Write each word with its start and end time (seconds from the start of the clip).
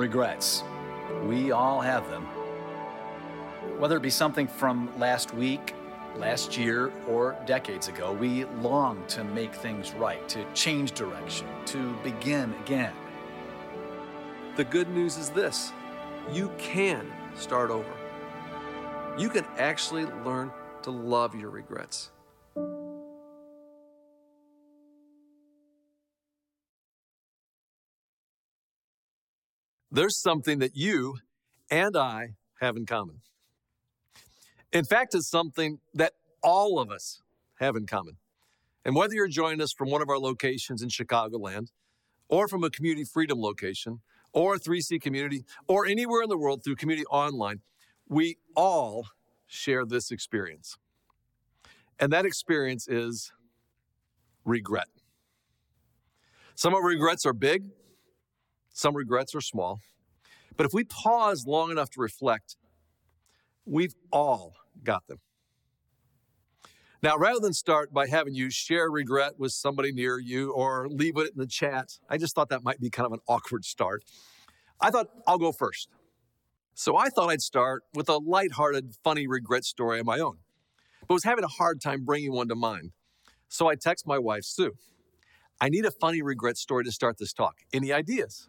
Regrets. 0.00 0.64
We 1.26 1.52
all 1.52 1.82
have 1.82 2.08
them. 2.08 2.24
Whether 3.78 3.98
it 3.98 4.02
be 4.02 4.08
something 4.08 4.48
from 4.48 4.90
last 4.98 5.34
week, 5.34 5.74
last 6.16 6.56
year, 6.56 6.90
or 7.06 7.36
decades 7.44 7.88
ago, 7.88 8.10
we 8.10 8.46
long 8.62 9.04
to 9.08 9.22
make 9.22 9.54
things 9.54 9.92
right, 9.92 10.26
to 10.30 10.42
change 10.54 10.92
direction, 10.92 11.46
to 11.66 11.94
begin 12.02 12.54
again. 12.64 12.94
The 14.56 14.64
good 14.64 14.88
news 14.88 15.18
is 15.18 15.28
this 15.28 15.70
you 16.32 16.50
can 16.56 17.06
start 17.34 17.70
over. 17.70 17.92
You 19.18 19.28
can 19.28 19.44
actually 19.58 20.06
learn 20.24 20.50
to 20.82 20.90
love 20.90 21.34
your 21.34 21.50
regrets. 21.50 22.10
There's 29.90 30.20
something 30.20 30.60
that 30.60 30.76
you 30.76 31.16
and 31.70 31.96
I 31.96 32.34
have 32.60 32.76
in 32.76 32.86
common. 32.86 33.20
In 34.72 34.84
fact, 34.84 35.14
it's 35.14 35.28
something 35.28 35.78
that 35.94 36.12
all 36.42 36.78
of 36.78 36.90
us 36.90 37.22
have 37.58 37.74
in 37.76 37.86
common. 37.86 38.16
And 38.84 38.94
whether 38.94 39.14
you're 39.14 39.28
joining 39.28 39.60
us 39.60 39.72
from 39.76 39.90
one 39.90 40.00
of 40.00 40.08
our 40.08 40.18
locations 40.18 40.80
in 40.82 40.88
Chicagoland, 40.88 41.68
or 42.28 42.46
from 42.46 42.62
a 42.62 42.70
community 42.70 43.04
freedom 43.04 43.40
location, 43.40 44.00
or 44.32 44.56
3C 44.56 45.00
community, 45.00 45.44
or 45.66 45.86
anywhere 45.86 46.22
in 46.22 46.28
the 46.28 46.38
world 46.38 46.62
through 46.62 46.76
community 46.76 47.04
online, 47.06 47.60
we 48.08 48.36
all 48.54 49.08
share 49.46 49.84
this 49.84 50.10
experience. 50.12 50.76
And 51.98 52.12
that 52.12 52.24
experience 52.24 52.86
is 52.88 53.32
regret. 54.44 54.86
Some 56.54 56.72
of 56.72 56.78
our 56.78 56.86
regrets 56.86 57.26
are 57.26 57.32
big, 57.32 57.64
some 58.72 58.96
regrets 58.96 59.34
are 59.34 59.40
small. 59.40 59.80
But 60.56 60.66
if 60.66 60.72
we 60.72 60.84
pause 60.84 61.46
long 61.46 61.70
enough 61.70 61.90
to 61.90 62.00
reflect, 62.00 62.56
we've 63.64 63.94
all 64.10 64.54
got 64.82 65.06
them. 65.06 65.18
Now, 67.02 67.16
rather 67.16 67.40
than 67.40 67.54
start 67.54 67.94
by 67.94 68.08
having 68.08 68.34
you 68.34 68.50
share 68.50 68.90
regret 68.90 69.38
with 69.38 69.52
somebody 69.52 69.90
near 69.90 70.18
you 70.18 70.52
or 70.52 70.86
leave 70.88 71.16
it 71.16 71.32
in 71.32 71.38
the 71.38 71.46
chat, 71.46 71.98
I 72.10 72.18
just 72.18 72.34
thought 72.34 72.50
that 72.50 72.62
might 72.62 72.78
be 72.78 72.90
kind 72.90 73.06
of 73.06 73.12
an 73.12 73.20
awkward 73.26 73.64
start. 73.64 74.04
I 74.80 74.90
thought 74.90 75.06
I'll 75.26 75.38
go 75.38 75.50
first. 75.50 75.88
So 76.74 76.96
I 76.96 77.08
thought 77.08 77.30
I'd 77.30 77.40
start 77.40 77.84
with 77.94 78.08
a 78.08 78.18
lighthearted, 78.18 78.94
funny 79.02 79.26
regret 79.26 79.64
story 79.64 79.98
of 80.00 80.06
my 80.06 80.18
own, 80.18 80.38
but 81.06 81.14
was 81.14 81.24
having 81.24 81.44
a 81.44 81.48
hard 81.48 81.80
time 81.80 82.04
bringing 82.04 82.32
one 82.32 82.48
to 82.48 82.54
mind. 82.54 82.92
So 83.48 83.68
I 83.68 83.76
text 83.76 84.06
my 84.06 84.18
wife, 84.18 84.44
Sue. 84.44 84.72
I 85.60 85.68
need 85.68 85.84
a 85.84 85.90
funny 85.90 86.22
regret 86.22 86.56
story 86.56 86.84
to 86.84 86.92
start 86.92 87.18
this 87.18 87.32
talk. 87.32 87.56
Any 87.72 87.92
ideas? 87.92 88.48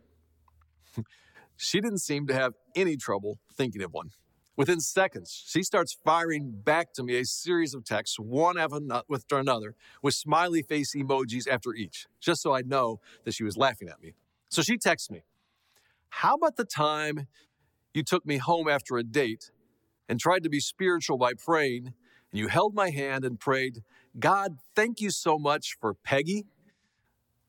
She 1.57 1.79
didn't 1.81 1.99
seem 1.99 2.27
to 2.27 2.33
have 2.33 2.53
any 2.75 2.97
trouble 2.97 3.39
thinking 3.53 3.83
of 3.83 3.93
one. 3.93 4.11
Within 4.57 4.79
seconds, 4.79 5.43
she 5.47 5.63
starts 5.63 5.97
firing 6.03 6.51
back 6.51 6.93
to 6.93 7.03
me 7.03 7.17
a 7.17 7.25
series 7.25 7.73
of 7.73 7.85
texts, 7.85 8.19
one 8.19 8.57
after 8.57 9.37
another, 9.37 9.75
with 10.03 10.13
smiley 10.13 10.61
face 10.61 10.93
emojis 10.95 11.47
after 11.47 11.73
each, 11.73 12.07
just 12.19 12.41
so 12.41 12.53
I 12.53 12.61
know 12.61 12.99
that 13.23 13.33
she 13.33 13.43
was 13.43 13.57
laughing 13.57 13.87
at 13.87 14.01
me. 14.01 14.13
So 14.49 14.61
she 14.61 14.77
texts 14.77 15.09
me, 15.09 15.23
How 16.09 16.35
about 16.35 16.57
the 16.57 16.65
time 16.65 17.27
you 17.93 18.03
took 18.03 18.25
me 18.25 18.37
home 18.37 18.67
after 18.67 18.97
a 18.97 19.03
date 19.03 19.51
and 20.09 20.19
tried 20.19 20.43
to 20.43 20.49
be 20.49 20.59
spiritual 20.59 21.17
by 21.17 21.31
praying, 21.33 21.93
and 22.31 22.39
you 22.39 22.47
held 22.47 22.75
my 22.75 22.89
hand 22.89 23.23
and 23.23 23.39
prayed, 23.39 23.83
God, 24.19 24.57
thank 24.75 24.99
you 24.99 25.09
so 25.09 25.39
much 25.39 25.77
for 25.79 25.93
Peggy, 25.93 26.45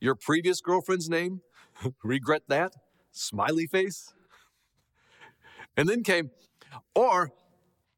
your 0.01 0.15
previous 0.15 0.61
girlfriend's 0.61 1.09
name? 1.09 1.41
Regret 2.05 2.43
that? 2.49 2.75
Smiley 3.13 3.67
face. 3.67 4.13
And 5.77 5.89
then 5.89 6.03
came, 6.03 6.31
or 6.95 7.31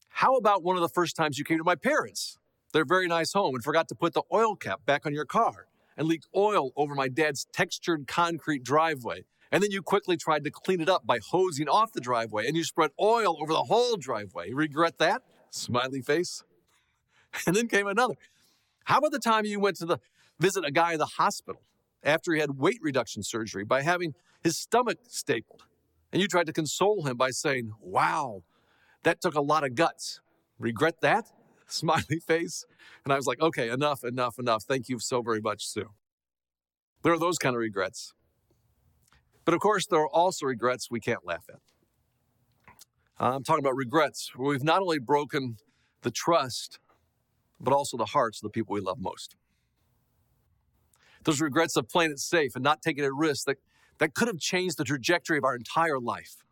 how 0.09 0.37
about 0.37 0.63
one 0.63 0.77
of 0.77 0.83
the 0.83 0.89
first 0.89 1.17
times 1.17 1.39
you 1.39 1.45
came 1.45 1.59
to 1.59 1.65
my 1.65 1.75
parents, 1.75 2.39
their 2.73 2.85
very 2.85 3.09
nice 3.09 3.33
home, 3.33 3.55
and 3.55 3.65
forgot 3.65 3.89
to 3.89 3.95
put 3.95 4.13
the 4.13 4.23
oil 4.33 4.55
cap 4.55 4.81
back 4.85 5.07
on 5.07 5.15
your 5.15 5.25
car 5.25 5.67
and 5.97 6.07
leaked 6.07 6.27
oil 6.37 6.71
over 6.77 6.95
my 6.95 7.09
dad's 7.09 7.47
textured 7.53 8.07
concrete 8.07 8.63
driveway? 8.63 9.25
And 9.51 9.63
then 9.63 9.71
you 9.71 9.83
quickly 9.83 10.17
tried 10.17 10.43
to 10.45 10.51
clean 10.51 10.81
it 10.81 10.89
up 10.89 11.07
by 11.07 11.21
hosing 11.31 11.69
off 11.69 11.93
the 11.93 12.01
driveway 12.01 12.47
and 12.47 12.57
you 12.57 12.65
spread 12.65 12.91
oil 13.01 13.37
over 13.41 13.53
the 13.53 13.65
whole 13.65 13.97
driveway. 13.97 14.53
Regret 14.53 14.99
that? 14.99 15.23
Smiley 15.51 16.03
face. 16.03 16.43
And 17.49 17.57
then 17.57 17.67
came 17.67 17.89
another. 17.89 18.15
How 18.85 18.99
about 18.99 19.11
the 19.11 19.19
time 19.19 19.45
you 19.45 19.59
went 19.59 19.77
to 19.79 19.87
the 19.87 19.99
visit 20.39 20.65
a 20.65 20.71
guy 20.71 20.93
in 20.93 21.01
the 21.01 21.07
hospital 21.19 21.63
after 22.05 22.33
he 22.33 22.41
had 22.41 22.59
weight 22.59 22.79
reduction 22.81 23.25
surgery 23.25 23.65
by 23.65 23.83
having 23.83 24.15
his 24.45 24.57
stomach 24.57 24.99
stapled? 25.09 25.65
And 26.13 26.23
you 26.23 26.29
tried 26.29 26.47
to 26.47 26.53
console 26.53 27.05
him 27.05 27.17
by 27.17 27.31
saying, 27.31 27.73
Wow, 27.81 28.45
that 29.03 29.21
took 29.21 29.35
a 29.35 29.41
lot 29.41 29.65
of 29.65 29.75
guts. 29.75 30.21
Regret 30.59 31.01
that? 31.01 31.27
Smiley 31.67 32.21
face. 32.25 32.65
And 33.05 33.13
I 33.13 33.17
was 33.17 33.27
like, 33.27 33.41
okay, 33.41 33.71
enough, 33.71 34.05
enough, 34.05 34.39
enough. 34.39 34.65
Thank 34.65 34.89
you 34.89 34.99
so 34.99 35.23
very 35.23 35.41
much, 35.41 35.67
Sue. 35.67 35.91
There 37.03 37.13
are 37.13 37.19
those 37.19 37.39
kind 37.39 37.55
of 37.55 37.61
regrets. 37.61 38.13
But 39.45 39.55
of 39.55 39.61
course, 39.61 39.87
there 39.87 40.01
are 40.01 40.09
also 40.09 40.47
regrets 40.47 40.91
we 40.91 41.01
can't 41.01 41.25
laugh 41.25 41.45
at. 41.49 41.61
I'm 43.19 43.45
talking 43.45 43.65
about 43.65 43.77
regrets 43.77 44.33
where 44.35 44.51
we've 44.51 44.65
not 44.65 44.81
only 44.81 44.99
broken 44.99 45.57
the 46.03 46.11
trust, 46.11 46.79
but 47.61 47.73
also 47.73 47.97
the 47.97 48.07
hearts 48.07 48.39
of 48.39 48.43
the 48.43 48.51
people 48.51 48.75
we 48.75 48.81
love 48.81 48.99
most. 48.99 49.37
Those 51.25 51.41
regrets 51.41 51.77
of 51.77 51.89
playing 51.89 52.13
it 52.13 52.19
safe 52.19 52.55
and 52.55 52.63
not 52.63 52.83
taking 52.83 53.05
a 53.05 53.13
risk 53.13 53.47
that 53.47 53.57
that 53.99 54.15
could 54.15 54.29
have 54.29 54.39
changed 54.39 54.77
the 54.77 54.85
trajectory 54.85 55.39
of 55.39 55.45
our 55.45 55.55
entire 55.55 55.99
life. 55.99 56.45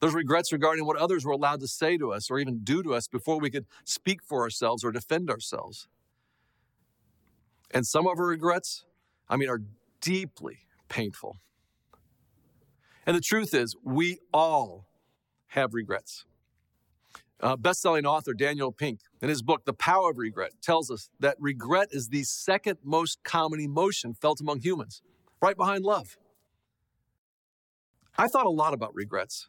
Those 0.00 0.14
regrets 0.14 0.50
regarding 0.50 0.86
what 0.86 0.96
others 0.96 1.26
were 1.26 1.32
allowed 1.32 1.60
to 1.60 1.68
say 1.68 1.98
to 1.98 2.12
us 2.12 2.30
or 2.30 2.38
even 2.38 2.60
do 2.64 2.82
to 2.82 2.94
us 2.94 3.06
before 3.06 3.38
we 3.38 3.50
could 3.50 3.66
speak 3.84 4.20
for 4.26 4.40
ourselves 4.40 4.82
or 4.82 4.90
defend 4.90 5.30
ourselves. 5.30 5.88
And 7.70 7.86
some 7.86 8.06
of 8.06 8.18
our 8.18 8.26
regrets, 8.26 8.84
I 9.28 9.36
mean, 9.36 9.50
are 9.50 9.60
deeply 10.00 10.60
painful. 10.88 11.36
And 13.06 13.14
the 13.16 13.20
truth 13.20 13.54
is, 13.54 13.76
we 13.84 14.18
all 14.32 14.86
have 15.48 15.74
regrets. 15.74 16.24
Uh, 17.42 17.56
best-selling 17.56 18.04
author 18.04 18.34
Daniel 18.34 18.70
Pink, 18.70 19.00
in 19.22 19.30
his 19.30 19.40
book 19.40 19.64
*The 19.64 19.72
Power 19.72 20.10
of 20.10 20.18
Regret*, 20.18 20.52
tells 20.60 20.90
us 20.90 21.08
that 21.20 21.36
regret 21.40 21.88
is 21.90 22.08
the 22.08 22.22
second 22.22 22.78
most 22.84 23.22
common 23.24 23.60
emotion 23.60 24.12
felt 24.12 24.40
among 24.42 24.60
humans 24.60 25.00
right 25.40 25.56
behind 25.56 25.84
love. 25.84 26.18
I 28.18 28.28
thought 28.28 28.44
a 28.44 28.50
lot 28.50 28.74
about 28.74 28.94
regrets. 28.94 29.48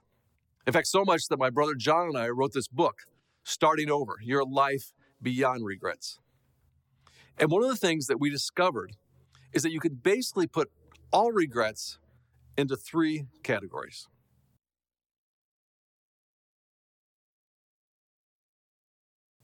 In 0.66 0.72
fact, 0.72 0.88
so 0.88 1.03
much 1.03 1.28
that 1.29 1.38
my 1.38 1.50
brother 1.50 1.74
Jon 1.75 2.07
and 2.07 2.18
I 2.18 2.29
wrote 2.29 2.53
this 2.53 2.69
book, 2.69 3.00
Starting 3.44 3.90
Over 3.90 4.18
Your 4.23 4.46
Life 4.46 4.94
Beyond 5.22 5.66
Regrets. 5.66 6.19
And 7.38 7.52
one 7.52 7.63
of 7.63 7.69
the 7.69 7.75
things 7.75 8.08
that 8.08 8.22
we 8.22 8.29
discovered 8.29 8.94
is 9.52 9.63
that 9.63 9.72
you 9.72 9.81
can 9.81 9.96
basically 9.96 10.47
put 10.47 10.72
all 11.12 11.34
regrets 11.34 12.00
into 12.56 12.78
three 12.78 13.25
categories. 13.44 14.08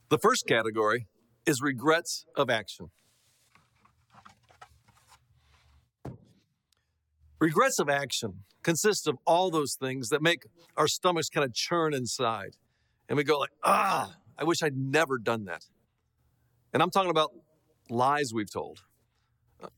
The 0.09 0.17
first 0.17 0.47
category 0.47 1.07
is 1.45 1.61
regrets 1.61 2.25
of 2.35 2.49
action. 2.49 2.87
Regrets 7.39 7.77
of 7.79 7.89
action 7.89 8.43
consist 8.63 9.07
of 9.07 9.17
all 9.25 9.51
those 9.51 9.75
things 9.79 10.09
that 10.09 10.21
make 10.21 10.43
our 10.75 10.87
stomachs 10.87 11.29
kind 11.29 11.45
of 11.45 11.53
churn 11.53 11.93
inside. 11.93 12.55
And 13.09 13.17
we 13.17 13.23
go 13.23 13.37
like, 13.37 13.51
ah, 13.63 14.15
I 14.37 14.43
wish 14.43 14.63
I'd 14.63 14.77
never 14.77 15.17
done 15.17 15.45
that. 15.45 15.65
And 16.73 16.81
I'm 16.81 16.89
talking 16.89 17.11
about 17.11 17.31
lies 17.89 18.31
we've 18.33 18.51
told, 18.51 18.83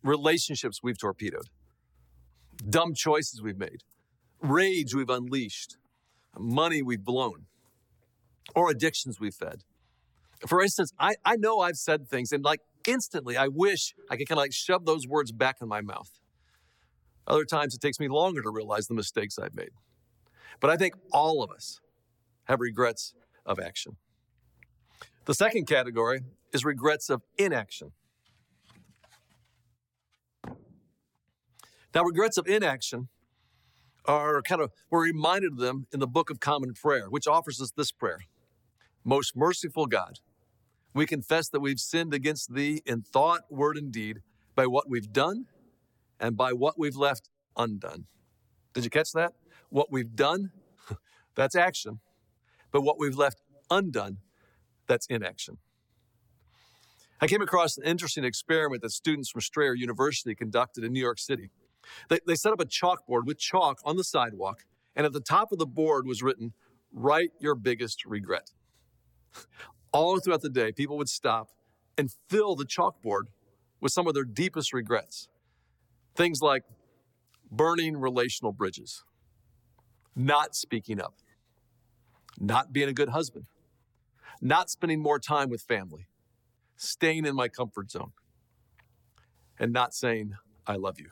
relationships 0.03 0.81
we've 0.83 0.97
torpedoed, 0.97 1.49
dumb 2.67 2.93
choices 2.93 3.41
we've 3.41 3.57
made, 3.57 3.83
rage 4.41 4.93
we've 4.93 5.09
unleashed, 5.09 5.77
money 6.37 6.81
we've 6.81 7.03
blown, 7.03 7.45
or 8.55 8.69
addictions 8.69 9.19
we've 9.19 9.35
fed. 9.35 9.63
For 10.47 10.61
instance, 10.61 10.93
I, 10.99 11.15
I 11.25 11.35
know 11.35 11.59
I've 11.59 11.75
said 11.75 12.07
things 12.07 12.31
and 12.31 12.43
like 12.43 12.61
instantly 12.87 13.35
I 13.37 13.47
wish 13.47 13.93
I 14.09 14.15
could 14.15 14.27
kind 14.27 14.37
of 14.37 14.43
like 14.43 14.53
shove 14.53 14.85
those 14.85 15.07
words 15.07 15.31
back 15.31 15.57
in 15.61 15.67
my 15.67 15.81
mouth. 15.81 16.09
Other 17.27 17.45
times 17.45 17.75
it 17.75 17.81
takes 17.81 17.99
me 17.99 18.07
longer 18.07 18.41
to 18.41 18.49
realize 18.49 18.87
the 18.87 18.95
mistakes 18.95 19.37
I've 19.37 19.55
made. 19.55 19.71
But 20.59 20.69
I 20.69 20.77
think 20.77 20.95
all 21.11 21.43
of 21.43 21.51
us 21.51 21.79
have 22.45 22.59
regrets 22.59 23.13
of 23.45 23.59
action. 23.59 23.97
The 25.25 25.33
second 25.33 25.67
category 25.67 26.21
is 26.51 26.65
regrets 26.65 27.09
of 27.09 27.21
inaction. 27.37 27.91
Now, 31.93 32.03
regrets 32.03 32.37
of 32.37 32.47
inaction 32.47 33.09
are 34.05 34.41
kind 34.41 34.61
of, 34.61 34.71
we're 34.89 35.03
reminded 35.03 35.53
of 35.53 35.57
them 35.57 35.87
in 35.91 35.99
the 35.99 36.07
Book 36.07 36.29
of 36.29 36.39
Common 36.39 36.73
Prayer, 36.73 37.09
which 37.09 37.27
offers 37.27 37.61
us 37.61 37.71
this 37.75 37.91
prayer 37.91 38.19
Most 39.03 39.35
merciful 39.35 39.85
God, 39.85 40.19
we 40.93 41.05
confess 41.05 41.49
that 41.49 41.59
we've 41.59 41.79
sinned 41.79 42.13
against 42.13 42.53
thee 42.53 42.81
in 42.85 43.01
thought, 43.01 43.41
word, 43.49 43.77
and 43.77 43.91
deed 43.91 44.19
by 44.55 44.65
what 44.65 44.89
we've 44.89 45.11
done 45.11 45.45
and 46.19 46.35
by 46.35 46.53
what 46.53 46.77
we've 46.77 46.95
left 46.95 47.29
undone. 47.55 48.05
Did 48.73 48.83
you 48.83 48.89
catch 48.89 49.11
that? 49.13 49.33
What 49.69 49.91
we've 49.91 50.15
done, 50.15 50.51
that's 51.35 51.55
action. 51.55 51.99
But 52.71 52.81
what 52.81 52.99
we've 52.99 53.15
left 53.15 53.41
undone, 53.69 54.17
that's 54.87 55.05
inaction. 55.07 55.57
I 57.21 57.27
came 57.27 57.41
across 57.41 57.77
an 57.77 57.83
interesting 57.83 58.23
experiment 58.23 58.81
that 58.81 58.91
students 58.91 59.29
from 59.29 59.41
Strayer 59.41 59.73
University 59.73 60.33
conducted 60.35 60.83
in 60.83 60.93
New 60.93 61.01
York 61.01 61.19
City. 61.19 61.49
They, 62.09 62.19
they 62.25 62.35
set 62.35 62.53
up 62.53 62.61
a 62.61 62.65
chalkboard 62.65 63.25
with 63.25 63.37
chalk 63.37 63.79
on 63.83 63.97
the 63.97 64.03
sidewalk, 64.03 64.63
and 64.95 65.05
at 65.05 65.13
the 65.13 65.19
top 65.19 65.51
of 65.51 65.59
the 65.59 65.65
board 65.65 66.07
was 66.07 66.23
written, 66.23 66.53
Write 66.91 67.31
your 67.39 67.55
biggest 67.55 68.05
regret. 68.05 68.51
All 69.91 70.19
throughout 70.19 70.41
the 70.41 70.49
day, 70.49 70.71
people 70.71 70.97
would 70.97 71.09
stop 71.09 71.49
and 71.97 72.09
fill 72.29 72.55
the 72.55 72.65
chalkboard 72.65 73.23
with 73.81 73.91
some 73.91 74.07
of 74.07 74.13
their 74.13 74.23
deepest 74.23 74.73
regrets. 74.73 75.27
Things 76.15 76.41
like 76.41 76.63
burning 77.51 77.97
relational 77.97 78.51
bridges, 78.51 79.03
not 80.15 80.55
speaking 80.55 81.01
up, 81.01 81.15
not 82.39 82.71
being 82.71 82.89
a 82.89 82.93
good 82.93 83.09
husband, 83.09 83.45
not 84.41 84.69
spending 84.69 85.01
more 85.01 85.19
time 85.19 85.49
with 85.49 85.61
family, 85.61 86.07
staying 86.75 87.25
in 87.25 87.35
my 87.35 87.47
comfort 87.47 87.91
zone, 87.91 88.11
and 89.57 89.73
not 89.73 89.93
saying, 89.93 90.33
I 90.67 90.75
love 90.75 90.99
you. 90.99 91.09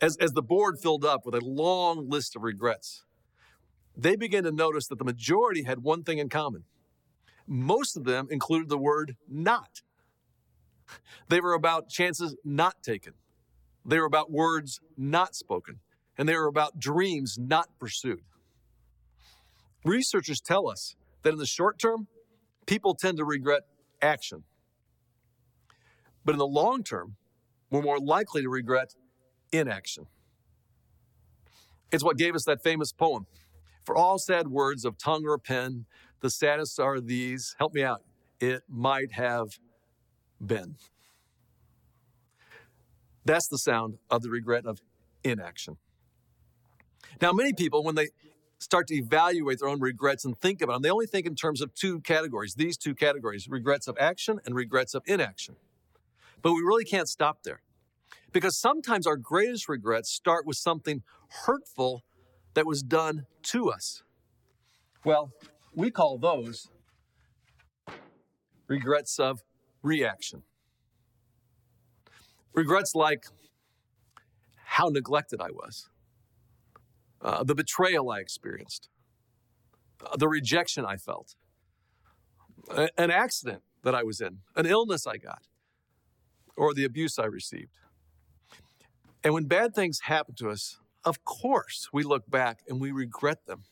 As, 0.00 0.16
as 0.18 0.32
the 0.32 0.42
board 0.42 0.78
filled 0.80 1.04
up 1.04 1.26
with 1.26 1.34
a 1.34 1.40
long 1.40 2.08
list 2.08 2.36
of 2.36 2.42
regrets, 2.42 3.04
they 3.96 4.16
began 4.16 4.44
to 4.44 4.52
notice 4.52 4.86
that 4.86 4.98
the 4.98 5.04
majority 5.04 5.64
had 5.64 5.82
one 5.82 6.04
thing 6.04 6.18
in 6.18 6.28
common. 6.28 6.64
Most 7.48 7.96
of 7.96 8.04
them 8.04 8.28
included 8.30 8.68
the 8.68 8.78
word 8.78 9.16
not. 9.26 9.80
They 11.28 11.40
were 11.40 11.54
about 11.54 11.88
chances 11.88 12.36
not 12.44 12.82
taken. 12.82 13.14
They 13.84 13.98
were 13.98 14.04
about 14.04 14.30
words 14.30 14.80
not 14.96 15.34
spoken. 15.34 15.80
And 16.18 16.28
they 16.28 16.36
were 16.36 16.46
about 16.46 16.78
dreams 16.78 17.38
not 17.38 17.68
pursued. 17.78 18.22
Researchers 19.84 20.40
tell 20.40 20.68
us 20.68 20.94
that 21.22 21.32
in 21.32 21.38
the 21.38 21.46
short 21.46 21.78
term, 21.78 22.08
people 22.66 22.94
tend 22.94 23.16
to 23.18 23.24
regret 23.24 23.62
action. 24.02 24.44
But 26.24 26.32
in 26.32 26.38
the 26.38 26.46
long 26.46 26.82
term, 26.82 27.16
we're 27.70 27.82
more 27.82 27.98
likely 27.98 28.42
to 28.42 28.48
regret 28.48 28.94
inaction. 29.52 30.06
It's 31.90 32.04
what 32.04 32.18
gave 32.18 32.34
us 32.34 32.44
that 32.44 32.62
famous 32.62 32.92
poem. 32.92 33.26
For 33.84 33.96
all 33.96 34.18
sad 34.18 34.48
words 34.48 34.84
of 34.84 34.98
tongue 34.98 35.24
or 35.26 35.38
pen, 35.38 35.86
the 36.20 36.30
saddest 36.30 36.78
are 36.80 37.00
these. 37.00 37.54
Help 37.58 37.74
me 37.74 37.82
out. 37.82 38.02
It 38.40 38.62
might 38.68 39.12
have 39.12 39.58
been. 40.44 40.76
That's 43.24 43.48
the 43.48 43.58
sound 43.58 43.98
of 44.10 44.22
the 44.22 44.30
regret 44.30 44.64
of 44.64 44.80
inaction. 45.22 45.76
Now, 47.20 47.32
many 47.32 47.52
people, 47.52 47.82
when 47.84 47.94
they 47.94 48.08
start 48.58 48.86
to 48.88 48.94
evaluate 48.94 49.58
their 49.60 49.68
own 49.68 49.80
regrets 49.80 50.24
and 50.24 50.38
think 50.38 50.62
about 50.62 50.74
them, 50.74 50.82
they 50.82 50.90
only 50.90 51.06
think 51.06 51.26
in 51.26 51.34
terms 51.34 51.60
of 51.60 51.74
two 51.74 52.00
categories, 52.00 52.54
these 52.54 52.76
two 52.76 52.94
categories 52.94 53.48
regrets 53.48 53.86
of 53.88 53.96
action 54.00 54.40
and 54.44 54.54
regrets 54.54 54.94
of 54.94 55.02
inaction. 55.06 55.56
But 56.42 56.52
we 56.52 56.60
really 56.60 56.84
can't 56.84 57.08
stop 57.08 57.42
there. 57.42 57.60
Because 58.32 58.58
sometimes 58.58 59.06
our 59.06 59.16
greatest 59.16 59.68
regrets 59.68 60.10
start 60.10 60.46
with 60.46 60.56
something 60.56 61.02
hurtful 61.46 62.04
that 62.54 62.66
was 62.66 62.82
done 62.82 63.26
to 63.44 63.70
us. 63.70 64.02
Well, 65.04 65.32
we 65.74 65.90
call 65.90 66.18
those 66.18 66.70
regrets 68.66 69.18
of 69.18 69.42
reaction. 69.82 70.42
Regrets 72.52 72.94
like 72.94 73.26
how 74.64 74.88
neglected 74.88 75.40
I 75.40 75.50
was, 75.50 75.88
uh, 77.20 77.44
the 77.44 77.54
betrayal 77.54 78.10
I 78.10 78.18
experienced, 78.20 78.88
uh, 80.04 80.16
the 80.16 80.28
rejection 80.28 80.84
I 80.84 80.96
felt, 80.96 81.34
a- 82.70 83.00
an 83.00 83.10
accident 83.10 83.62
that 83.82 83.94
I 83.94 84.02
was 84.02 84.20
in, 84.20 84.40
an 84.56 84.66
illness 84.66 85.06
I 85.06 85.16
got, 85.16 85.42
or 86.56 86.74
the 86.74 86.84
abuse 86.84 87.18
I 87.18 87.24
received. 87.26 87.78
And 89.24 89.34
when 89.34 89.46
bad 89.46 89.74
things 89.74 90.00
happen 90.04 90.34
to 90.36 90.50
us, 90.50 90.78
of 91.04 91.24
course, 91.24 91.88
we 91.92 92.02
look 92.02 92.28
back 92.28 92.60
and 92.68 92.80
we 92.80 92.92
regret 92.92 93.46
them. 93.46 93.64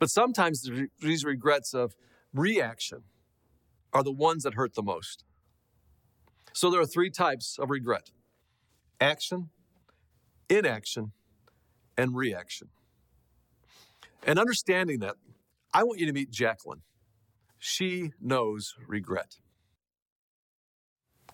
But 0.00 0.10
sometimes 0.10 0.68
these 1.00 1.24
regrets 1.24 1.74
of 1.74 1.94
reaction 2.32 3.02
are 3.92 4.02
the 4.02 4.10
ones 4.10 4.42
that 4.42 4.54
hurt 4.54 4.74
the 4.74 4.82
most. 4.82 5.24
So 6.52 6.70
there 6.70 6.80
are 6.80 6.86
three 6.86 7.10
types 7.10 7.58
of 7.58 7.70
regret 7.70 8.10
action, 9.00 9.50
inaction, 10.48 11.12
and 11.96 12.16
reaction. 12.16 12.68
And 14.26 14.38
understanding 14.38 14.98
that, 15.00 15.16
I 15.72 15.84
want 15.84 16.00
you 16.00 16.06
to 16.06 16.12
meet 16.12 16.30
Jacqueline. 16.30 16.82
She 17.58 18.12
knows 18.20 18.74
regret. 18.86 19.36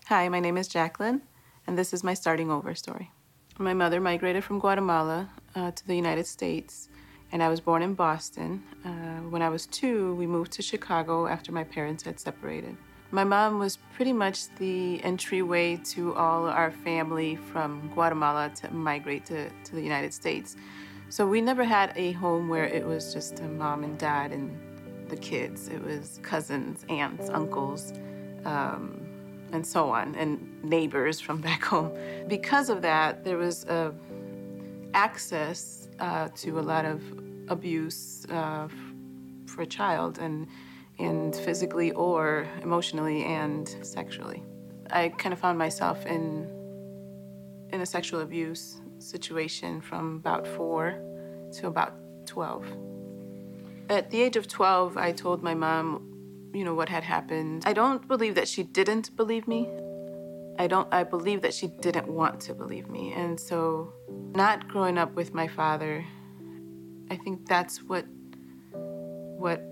Hi, 0.06 0.28
my 0.28 0.40
name 0.40 0.56
is 0.56 0.68
Jacqueline, 0.68 1.22
and 1.66 1.78
this 1.78 1.92
is 1.92 2.04
my 2.04 2.14
starting 2.14 2.50
over 2.50 2.74
story. 2.74 3.10
My 3.58 3.74
mother 3.74 4.00
migrated 4.00 4.44
from 4.44 4.58
Guatemala 4.58 5.30
uh, 5.54 5.70
to 5.70 5.86
the 5.86 5.96
United 5.96 6.26
States, 6.26 6.88
and 7.32 7.42
I 7.42 7.48
was 7.48 7.60
born 7.60 7.82
in 7.82 7.94
Boston. 7.94 8.62
Uh, 8.84 8.88
when 9.30 9.42
I 9.42 9.48
was 9.48 9.66
two, 9.66 10.14
we 10.14 10.26
moved 10.26 10.52
to 10.52 10.62
Chicago 10.62 11.26
after 11.26 11.52
my 11.52 11.64
parents 11.64 12.04
had 12.04 12.20
separated. 12.20 12.76
My 13.10 13.24
mom 13.24 13.58
was 13.58 13.78
pretty 13.94 14.12
much 14.12 14.48
the 14.56 15.02
entryway 15.04 15.76
to 15.84 16.14
all 16.14 16.46
our 16.46 16.70
family 16.70 17.36
from 17.36 17.90
Guatemala 17.94 18.50
to 18.56 18.72
migrate 18.72 19.24
to, 19.26 19.48
to 19.48 19.74
the 19.74 19.80
United 19.82 20.12
States. 20.12 20.56
So 21.08 21.26
we 21.26 21.40
never 21.40 21.62
had 21.62 21.92
a 21.94 22.12
home 22.12 22.48
where 22.48 22.64
it 22.64 22.84
was 22.84 23.12
just 23.12 23.38
a 23.40 23.48
mom 23.48 23.84
and 23.84 23.96
dad 23.96 24.32
and 24.32 24.58
the 25.08 25.16
kids. 25.16 25.68
It 25.68 25.82
was 25.82 26.18
cousins, 26.22 26.84
aunts, 26.88 27.28
uncles, 27.30 27.92
um, 28.44 29.00
and 29.52 29.64
so 29.64 29.88
on, 29.90 30.16
and 30.16 30.62
neighbors 30.64 31.20
from 31.20 31.40
back 31.48 31.64
home. 31.64 31.96
Because 32.26 32.68
of 32.68 32.82
that, 32.82 33.22
there 33.22 33.36
was 33.36 33.66
access 34.94 35.85
uh, 36.00 36.28
to 36.36 36.58
a 36.58 36.64
lot 36.72 36.84
of 36.84 37.02
abuse 37.48 38.26
uh, 38.30 38.68
for 39.46 39.62
a 39.62 39.66
child, 39.66 40.18
and 40.18 40.46
and 40.98 41.36
physically 41.36 41.92
or 41.92 42.46
emotionally 42.62 43.24
and 43.24 43.68
sexually. 43.82 44.42
I 44.90 45.10
kind 45.10 45.32
of 45.32 45.38
found 45.38 45.58
myself 45.58 46.06
in 46.06 46.50
in 47.72 47.80
a 47.80 47.86
sexual 47.86 48.20
abuse 48.20 48.80
situation 48.98 49.80
from 49.80 50.16
about 50.16 50.46
4 50.46 50.98
to 51.54 51.66
about 51.66 51.94
12. 52.26 52.64
At 53.88 54.10
the 54.10 54.22
age 54.22 54.36
of 54.36 54.48
12, 54.48 54.96
I 54.96 55.12
told 55.12 55.42
my 55.42 55.54
mom, 55.54 56.50
you 56.54 56.64
know, 56.64 56.74
what 56.74 56.88
had 56.88 57.04
happened. 57.04 57.64
I 57.66 57.72
don't 57.72 58.06
believe 58.08 58.34
that 58.34 58.48
she 58.48 58.62
didn't 58.62 59.14
believe 59.16 59.46
me. 59.46 59.68
I 60.58 60.66
don't 60.66 60.92
I 60.92 61.04
believe 61.04 61.42
that 61.42 61.54
she 61.54 61.66
didn't 61.66 62.08
want 62.08 62.40
to 62.42 62.54
believe 62.54 62.88
me. 62.88 63.12
And 63.12 63.38
so 63.38 63.92
not 64.08 64.68
growing 64.68 64.98
up 64.98 65.14
with 65.14 65.34
my 65.34 65.48
father, 65.48 66.04
I 67.10 67.16
think 67.16 67.46
that's 67.46 67.82
what 67.82 68.06
what 68.72 69.62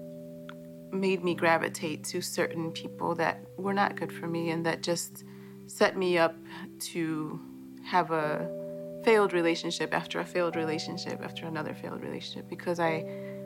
made 0.93 1.25
me 1.25 1.35
gravitate 1.35 2.05
to 2.05 2.21
certain 2.21 2.71
people 2.71 3.15
that 3.17 3.41
were 3.57 3.75
not 3.75 3.97
good 3.97 4.13
for 4.13 4.27
me 4.27 4.51
and 4.51 4.65
that 4.65 4.83
just 4.83 5.25
set 5.67 5.97
me 5.97 6.17
up 6.19 6.37
to 6.79 7.41
have 7.85 8.11
a 8.11 8.49
failed 9.05 9.33
relationship 9.33 9.93
after 9.93 10.21
a 10.21 10.25
failed 10.25 10.57
relationship 10.57 11.21
after 11.23 11.47
another 11.47 11.75
failed 11.75 12.01
relationship 12.03 12.49
because 12.49 12.81
I 12.81 13.05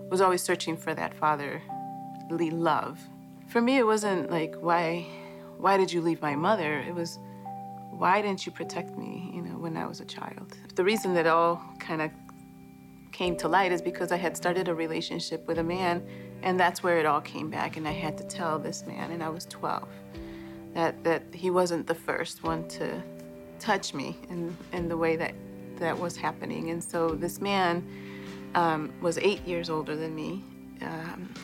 was 0.09 0.21
always 0.21 0.43
searching 0.43 0.77
for 0.77 0.95
that 0.95 1.15
fatherly 1.15 2.51
love. 2.51 3.01
For 3.49 3.61
me, 3.61 3.79
it 3.79 3.87
wasn't 3.87 4.31
like, 4.31 4.55
why, 4.61 5.07
why 5.57 5.77
did 5.77 5.93
you 5.93 6.01
leave 6.01 6.23
my 6.23 6.37
mother? 6.37 6.79
It 6.81 6.95
was, 6.95 7.19
why 7.99 8.23
didn't 8.23 8.47
you 8.47 8.53
protect 8.53 8.97
me, 8.97 9.31
you 9.35 9.43
know, 9.43 9.59
when 9.59 9.77
I 9.77 9.87
was 9.87 10.01
a 10.01 10.05
child? 10.05 10.57
The 10.77 10.85
reason 10.85 11.15
that 11.15 11.27
all 11.27 11.61
kind 11.81 12.01
of 12.01 12.11
came 13.11 13.37
to 13.39 13.49
light 13.49 13.73
is 13.73 13.83
because 13.83 14.13
I 14.13 14.17
had 14.17 14.37
started 14.37 14.69
a 14.69 14.75
relationship 14.75 15.47
with 15.49 15.59
a 15.59 15.65
man, 15.65 16.07
and 16.43 16.59
that's 16.59 16.83
where 16.83 16.99
it 16.99 17.07
all 17.07 17.21
came 17.21 17.51
back. 17.51 17.77
And 17.77 17.89
I 17.89 17.93
had 17.93 18.17
to 18.19 18.25
tell 18.25 18.59
this 18.59 18.87
man, 18.87 19.11
and 19.11 19.23
I 19.23 19.29
was 19.29 19.47
12, 19.47 19.89
that 20.75 21.03
that 21.03 21.23
he 21.33 21.51
wasn't 21.51 21.87
the 21.87 21.95
first 21.95 22.45
one 22.45 22.69
to 22.69 23.03
touch 23.59 23.95
me 23.95 24.17
in 24.31 24.57
in 24.73 24.89
the 24.89 24.97
way 24.97 25.17
that 25.17 25.35
that 25.79 25.99
was 25.99 26.17
happening. 26.17 26.71
And 26.71 26.83
so 26.83 27.11
this 27.11 27.41
man 27.41 27.85
um, 28.55 28.93
was 29.01 29.19
eight 29.19 29.45
years 29.47 29.71
older 29.71 29.97
than 29.97 30.15
me. 30.15 30.45
Um, 30.83 31.35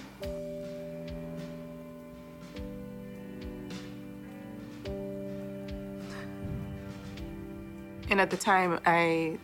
and 8.15 8.21
at 8.21 8.31
the 8.31 8.37
time, 8.37 8.79
I 8.87 9.41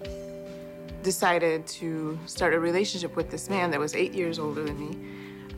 decided 1.03 1.67
to 1.67 2.17
start 2.27 2.55
a 2.55 2.61
relationship 2.61 3.17
with 3.17 3.29
this 3.29 3.51
man 3.51 3.69
that 3.73 3.81
was 3.81 3.97
eight 3.97 4.15
years 4.15 4.39
older 4.39 4.63
than 4.63 4.79
me, 4.79 4.97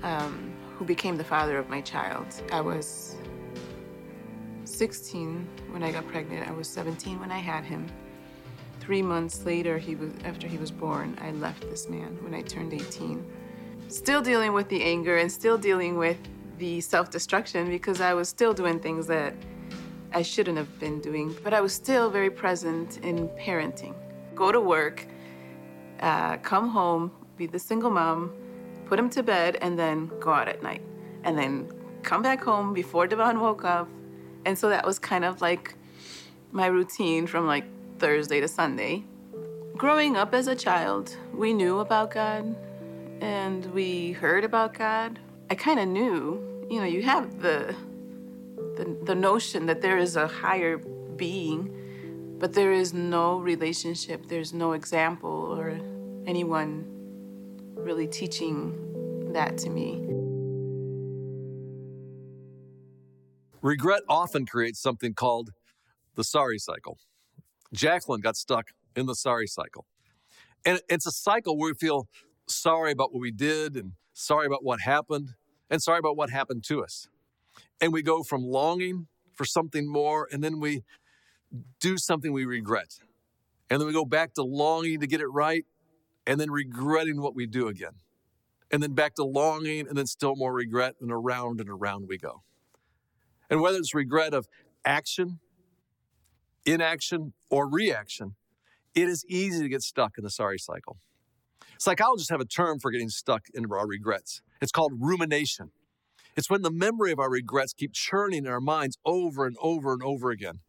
um, 0.03 0.51
who 0.77 0.87
became 0.87 1.19
the 1.19 1.25
father 1.25 1.59
of 1.59 1.69
my 1.69 1.83
child. 1.83 2.29
I 2.51 2.63
was 2.63 3.17
16 4.65 5.47
when 5.73 5.83
I 5.83 5.93
got 5.93 6.09
pregnant. 6.09 6.49
I 6.49 6.53
was 6.53 6.67
17 6.69 7.21
when 7.21 7.31
I 7.31 7.37
had 7.37 7.65
him. 7.65 7.87
Three 8.81 9.03
months 9.03 9.45
later, 9.45 9.77
he 9.77 9.95
was, 9.95 10.11
after 10.25 10.49
he 10.49 10.57
was 10.57 10.71
born, 10.71 11.19
I 11.21 11.33
left 11.33 11.69
this 11.69 11.91
man 11.91 12.17
when 12.23 12.33
I 12.33 12.41
turned 12.41 12.73
18. 12.73 13.23
Still 13.89 14.23
dealing 14.23 14.55
with 14.55 14.71
the 14.71 14.83
anger 14.83 15.19
and 15.19 15.31
still 15.31 15.59
dealing 15.59 15.99
with 15.99 16.17
the 16.57 16.81
self 16.81 17.11
destruction 17.11 17.69
because 17.69 18.01
I 18.01 18.15
was 18.15 18.31
still 18.31 18.55
doing 18.55 18.81
things 18.81 19.07
that 19.09 19.35
I 20.15 20.23
shouldn't 20.23 20.59
have 20.59 20.79
been 20.79 21.01
doing. 21.01 21.35
But 21.43 21.55
I 21.55 21.61
was 21.61 21.73
still 21.73 22.11
very 22.11 22.31
present 22.31 22.99
in 22.99 23.29
parenting. 23.31 23.95
Go 24.35 24.53
to 24.53 24.61
work, 24.61 25.07
uh, 26.01 26.37
come 26.39 26.69
home, 26.69 27.13
be 27.37 27.47
the 27.47 27.59
single 27.59 27.91
mom, 27.91 28.33
put 28.87 28.99
him 28.99 29.09
to 29.11 29.23
bed, 29.23 29.59
and 29.61 29.79
then 29.79 30.11
go 30.21 30.33
out 30.33 30.49
at 30.49 30.63
night. 30.63 30.83
And 31.25 31.39
then 31.39 31.71
come 32.03 32.23
back 32.23 32.43
home 32.43 32.75
before 32.75 33.07
Devon 33.07 33.41
woke 33.41 33.65
up. 33.65 33.89
And 34.45 34.59
so 34.59 34.69
that 34.69 34.85
was 34.85 34.99
kind 34.99 35.25
of 35.25 35.41
like 35.41 35.75
my 36.51 36.67
routine 36.67 37.27
from 37.27 37.47
like 37.47 37.65
Thursday 37.99 38.41
to 38.41 38.49
Sunday. 38.49 39.05
Growing 39.77 40.17
up 40.17 40.35
as 40.35 40.49
a 40.49 40.55
child, 40.55 41.17
we 41.33 41.53
knew 41.53 41.79
about 41.79 42.11
God 42.11 42.55
and 43.21 43.65
we 43.67 44.13
heard 44.13 44.45
about 44.45 44.75
God. 44.75 45.19
I 45.49 45.55
kind 45.55 45.79
of 45.79 45.89
knew, 45.89 46.67
you 46.69 46.81
know, 46.81 46.87
you 46.87 47.03
have 47.03 47.41
the, 47.41 47.75
the 48.77 48.97
the 49.05 49.15
notion 49.15 49.67
that 49.67 49.81
there 49.81 49.99
is 49.99 50.17
a 50.17 50.27
higher 50.27 50.79
being, 51.17 52.37
but 52.39 52.53
there 52.53 52.73
is 52.73 52.93
no 52.93 53.39
relationship, 53.39 54.27
there's 54.29 54.53
no 54.53 54.73
example 54.73 55.55
or 55.59 55.79
anyone 56.27 56.85
really 57.77 58.07
teaching 58.07 59.33
that 59.33 59.59
to 59.59 59.71
me. 59.71 60.01
Regret 63.61 64.03
often 64.09 64.45
creates 64.45 64.81
something 64.81 65.15
called 65.15 65.51
the 66.17 66.25
sorry 66.25 66.59
cycle. 66.59 66.99
Jacqueline 67.73 68.21
got 68.21 68.37
stuck 68.37 68.69
in 68.97 69.07
the 69.07 69.15
sorry 69.15 69.47
cycle. 69.47 69.87
And 70.65 70.81
it's 70.89 71.07
a 71.07 71.13
cycle 71.13 71.57
where 71.57 71.71
we 71.71 71.75
feel 71.75 72.09
sorry 72.49 72.93
about 72.93 73.13
what 73.13 73.21
we 73.21 73.31
did 73.31 73.77
and 73.77 73.93
sorry 74.13 74.47
about 74.47 74.65
what 74.65 74.81
happened 74.81 75.31
and 75.71 75.83
sorry 75.83 75.99
about 75.99 76.17
what 76.17 76.31
happened 76.31 76.65
to 76.65 76.83
us. 76.83 77.09
And 77.83 77.93
we 77.93 78.03
go 78.03 78.23
from 78.23 78.43
longing 78.43 79.09
for 79.35 79.45
something 79.45 79.87
more 79.87 80.27
and 80.33 80.43
then 80.43 80.59
we 80.59 80.85
do 81.81 81.99
something 81.99 82.33
we 82.33 82.47
regret. 82.47 82.99
And 83.69 83.79
then 83.79 83.87
we 83.87 83.93
go 83.93 84.07
back 84.07 84.33
to 84.35 84.43
longing 84.43 85.01
to 85.01 85.07
get 85.07 85.21
it 85.21 85.27
right 85.27 85.67
and 86.27 86.41
then 86.41 86.51
regretting 86.51 87.21
what 87.21 87.35
we 87.35 87.47
do 87.47 87.69
again. 87.69 87.97
And 88.71 88.83
then 88.83 88.95
back 88.95 89.15
to 89.17 89.25
longing 89.25 89.87
and 89.87 89.99
then 89.99 90.07
still 90.07 90.35
more 90.37 90.55
regret 90.55 90.95
and 91.03 91.13
around 91.13 91.61
and 91.61 91.69
around 91.69 92.09
we 92.09 92.17
go. 92.17 92.43
And 93.51 93.61
whether 93.61 93.77
it's 93.77 93.93
regret 93.93 94.33
of 94.33 94.49
action 94.83 95.41
inaction, 96.65 97.33
or 97.51 97.69
reaction, 97.69 98.35
it 98.95 99.09
is 99.09 99.25
easy 99.29 99.63
to 99.63 99.69
get 99.69 99.83
stuck 99.83 100.19
in 100.19 100.25
the 100.25 100.31
sorry 100.31 100.59
cycle. 100.59 100.99
Psychologists 101.79 102.31
have 102.31 102.41
a 102.41 102.47
term 102.47 102.79
for 102.79 102.91
getting 102.91 103.09
stuck 103.09 103.47
in 103.55 103.67
our 103.71 103.87
regrets. 103.87 104.43
It's 104.61 104.73
called 104.73 104.93
rumination. 105.01 105.71
It's 106.37 106.49
when 106.49 106.63
the 106.63 106.71
memory 106.71 107.13
of 107.13 107.19
our 107.19 107.31
regrets 107.31 107.73
keep 107.73 107.93
churning 107.93 108.47
in 108.47 108.51
our 108.51 108.61
minds 108.61 108.97
over 109.05 109.47
and 109.47 109.57
over 109.61 109.93
and 109.93 110.03
over 110.03 110.31
again. 110.31 110.61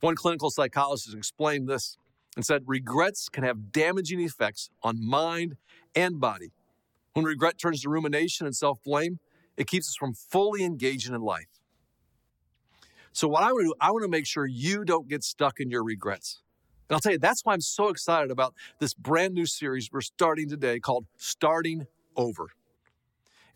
One 0.00 0.14
clinical 0.14 0.50
psychologist 0.50 1.14
explained 1.14 1.68
this 1.68 1.96
and 2.36 2.44
said 2.44 2.62
regrets 2.66 3.28
can 3.28 3.44
have 3.44 3.70
damaging 3.72 4.20
effects 4.20 4.70
on 4.82 5.04
mind 5.04 5.56
and 5.94 6.20
body. 6.20 6.52
When 7.12 7.24
regret 7.24 7.58
turns 7.58 7.82
to 7.82 7.90
rumination 7.90 8.46
and 8.46 8.56
self 8.56 8.82
blame, 8.82 9.18
it 9.56 9.66
keeps 9.66 9.88
us 9.88 9.96
from 9.96 10.14
fully 10.14 10.64
engaging 10.64 11.14
in 11.14 11.20
life. 11.20 11.60
So, 13.12 13.28
what 13.28 13.44
I 13.44 13.52
want 13.52 13.64
to 13.64 13.68
do, 13.68 13.74
I 13.80 13.92
want 13.92 14.02
to 14.02 14.10
make 14.10 14.26
sure 14.26 14.46
you 14.46 14.84
don't 14.84 15.08
get 15.08 15.22
stuck 15.22 15.60
in 15.60 15.70
your 15.70 15.84
regrets. 15.84 16.40
And 16.88 16.94
I'll 16.94 17.00
tell 17.00 17.12
you, 17.12 17.18
that's 17.18 17.44
why 17.44 17.52
I'm 17.52 17.60
so 17.60 17.88
excited 17.88 18.30
about 18.30 18.54
this 18.80 18.92
brand 18.94 19.34
new 19.34 19.46
series 19.46 19.88
we're 19.92 20.00
starting 20.00 20.48
today 20.48 20.80
called 20.80 21.06
Starting 21.16 21.86
Over. 22.16 22.48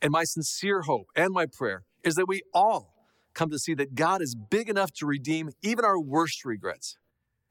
And 0.00 0.12
my 0.12 0.24
sincere 0.24 0.82
hope 0.82 1.08
and 1.16 1.32
my 1.32 1.46
prayer 1.46 1.84
is 2.04 2.14
that 2.14 2.28
we 2.28 2.42
all 2.54 2.94
come 3.34 3.50
to 3.50 3.58
see 3.58 3.74
that 3.74 3.94
God 3.94 4.22
is 4.22 4.34
big 4.34 4.68
enough 4.68 4.92
to 4.94 5.06
redeem 5.06 5.50
even 5.62 5.84
our 5.84 6.00
worst 6.00 6.44
regrets. 6.44 6.96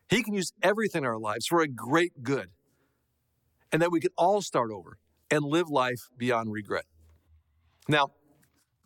He 0.10 0.24
can 0.24 0.34
use 0.34 0.52
everything 0.62 1.04
in 1.04 1.08
our 1.08 1.20
lives 1.20 1.48
for 1.48 1.62
a 1.62 1.68
great 1.68 2.24
good. 2.24 2.50
And 3.72 3.82
that 3.82 3.92
we 3.92 4.00
can 4.00 4.12
all 4.18 4.42
start 4.42 4.72
over 4.72 4.98
and 5.30 5.44
live 5.44 5.70
life 5.70 6.08
beyond 6.18 6.54
regret. 6.54 6.86
Now, 7.90 8.08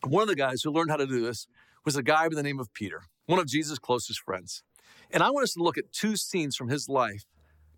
one 0.03 0.23
of 0.23 0.27
the 0.27 0.35
guys 0.35 0.63
who 0.63 0.71
learned 0.71 0.89
how 0.89 0.97
to 0.97 1.05
do 1.05 1.21
this 1.21 1.45
was 1.85 1.95
a 1.95 2.03
guy 2.03 2.27
by 2.27 2.35
the 2.35 2.43
name 2.43 2.59
of 2.59 2.73
Peter 2.73 3.03
one 3.31 3.39
of 3.39 3.47
Jesus' 3.47 3.79
closest 3.79 4.19
friends. 4.19 4.61
And 5.09 5.23
I 5.23 5.29
want 5.29 5.43
us 5.43 5.53
to 5.53 5.63
look 5.63 5.77
at 5.77 5.93
two 5.93 6.17
scenes 6.17 6.55
from 6.55 6.67
his 6.67 6.89
life 6.89 7.23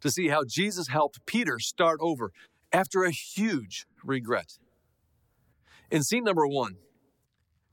to 0.01 0.09
see 0.09 0.27
how 0.27 0.43
Jesus 0.47 0.87
helped 0.87 1.25
Peter 1.25 1.59
start 1.59 1.99
over 2.01 2.31
after 2.71 3.03
a 3.03 3.11
huge 3.11 3.85
regret. 4.03 4.57
In 5.91 6.03
scene 6.03 6.23
number 6.23 6.47
one, 6.47 6.75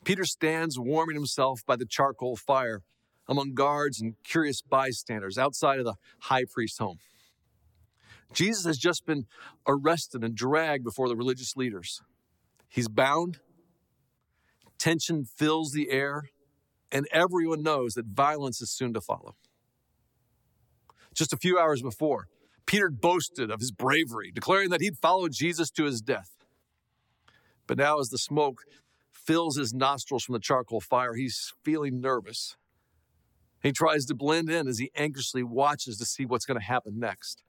Peter 0.04 0.24
stands 0.24 0.78
warming 0.78 1.16
himself 1.16 1.60
by 1.66 1.76
the 1.76 1.86
charcoal 1.86 2.36
fire 2.36 2.82
among 3.28 3.54
guards 3.54 4.00
and 4.00 4.14
curious 4.24 4.60
bystanders 4.62 5.38
outside 5.38 5.78
of 5.78 5.84
the 5.84 5.94
high 6.22 6.44
priest's 6.50 6.78
home. 6.78 6.98
Jesus 8.32 8.64
has 8.64 8.78
just 8.78 9.06
been 9.06 9.24
arrested 9.66 10.22
and 10.24 10.34
dragged 10.34 10.84
before 10.84 11.08
the 11.08 11.16
religious 11.16 11.56
leaders. 11.56 12.00
He's 12.68 12.88
bound, 12.88 13.38
tension 14.78 15.24
fills 15.24 15.72
the 15.72 15.90
air, 15.90 16.30
and 16.92 17.06
everyone 17.12 17.62
knows 17.62 17.94
that 17.94 18.06
violence 18.06 18.60
is 18.60 18.70
soon 18.70 18.92
to 18.94 19.00
follow. 19.00 19.34
Just 21.14 21.32
a 21.32 21.36
few 21.36 21.58
hours 21.58 21.82
before, 21.82 22.26
Peter 22.66 22.90
boasted 22.90 23.50
of 23.50 23.60
his 23.60 23.72
bravery, 23.72 24.30
declaring 24.32 24.70
that 24.70 24.80
he'd 24.80 24.96
follow 24.96 25.28
Jesus 25.28 25.70
to 25.70 25.84
his 25.84 26.00
death. 26.00 26.39
But 27.70 27.78
now, 27.78 28.00
as 28.00 28.08
the 28.08 28.18
smoke 28.18 28.64
fills 29.12 29.56
his 29.56 29.72
nostrils 29.72 30.24
from 30.24 30.32
the 30.32 30.40
charcoal 30.40 30.80
fire, 30.80 31.14
he's 31.14 31.54
feeling 31.62 32.00
nervous. 32.00 32.56
He 33.62 33.70
tries 33.70 34.06
to 34.06 34.14
blend 34.16 34.50
in 34.50 34.66
as 34.66 34.80
he 34.80 34.90
anxiously 34.96 35.44
watches 35.44 35.96
to 35.98 36.04
see 36.04 36.24
what's 36.24 36.44
going 36.44 36.58
to 36.58 36.66
happen 36.66 36.98
next. 36.98 37.44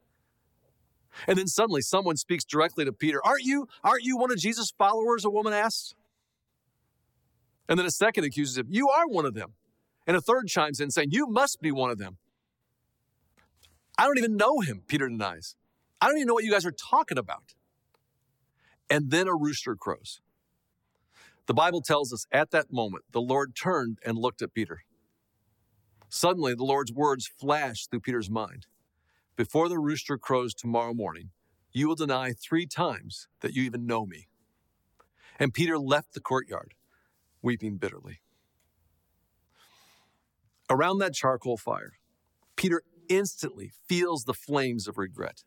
And 1.25 1.39
then 1.39 1.47
suddenly 1.47 1.81
someone 1.81 2.17
speaks 2.17 2.43
directly 2.43 2.85
to 2.85 2.93
Peter. 2.93 3.19
Aren't 3.25 3.45
you, 3.45 3.67
aren't 3.83 4.03
you 4.03 4.15
one 4.15 4.29
of 4.29 4.37
Jesus' 4.37 4.71
followers? 4.77 5.25
A 5.25 5.29
woman 5.31 5.53
asks. 5.53 5.95
And 7.67 7.79
then 7.79 7.87
a 7.87 7.91
second 7.91 8.23
accuses 8.23 8.59
him, 8.59 8.67
You 8.69 8.89
are 8.89 9.07
one 9.07 9.25
of 9.25 9.33
them. 9.33 9.53
And 10.05 10.15
a 10.15 10.21
third 10.21 10.49
chimes 10.49 10.79
in 10.79 10.91
saying, 10.91 11.07
You 11.09 11.25
must 11.25 11.61
be 11.61 11.71
one 11.71 11.89
of 11.89 11.97
them. 11.97 12.19
I 13.97 14.05
don't 14.05 14.19
even 14.19 14.37
know 14.37 14.59
him, 14.59 14.83
Peter 14.85 15.09
denies. 15.09 15.55
I 15.99 16.05
don't 16.05 16.17
even 16.17 16.27
know 16.27 16.35
what 16.35 16.43
you 16.43 16.51
guys 16.51 16.67
are 16.67 16.71
talking 16.71 17.17
about. 17.17 17.55
And 18.91 19.09
then 19.09 19.29
a 19.29 19.33
rooster 19.33 19.77
crows. 19.77 20.19
The 21.45 21.53
Bible 21.53 21.81
tells 21.81 22.11
us 22.11 22.25
at 22.29 22.51
that 22.51 22.73
moment, 22.73 23.05
the 23.13 23.21
Lord 23.21 23.55
turned 23.55 23.99
and 24.05 24.17
looked 24.17 24.41
at 24.41 24.53
Peter. 24.53 24.81
Suddenly, 26.09 26.55
the 26.55 26.65
Lord's 26.65 26.91
words 26.91 27.25
flashed 27.25 27.89
through 27.89 28.01
Peter's 28.01 28.29
mind 28.29 28.67
Before 29.37 29.69
the 29.69 29.79
rooster 29.79 30.17
crows 30.17 30.53
tomorrow 30.53 30.93
morning, 30.93 31.29
you 31.71 31.87
will 31.87 31.95
deny 31.95 32.33
three 32.33 32.67
times 32.67 33.29
that 33.39 33.53
you 33.53 33.63
even 33.63 33.85
know 33.85 34.05
me. 34.05 34.27
And 35.39 35.53
Peter 35.53 35.79
left 35.79 36.13
the 36.13 36.19
courtyard 36.19 36.73
weeping 37.41 37.77
bitterly. 37.77 38.19
Around 40.69 40.97
that 40.97 41.13
charcoal 41.13 41.55
fire, 41.55 41.93
Peter 42.57 42.83
instantly 43.07 43.71
feels 43.87 44.25
the 44.25 44.33
flames 44.33 44.85
of 44.85 44.97
regret. 44.97 45.43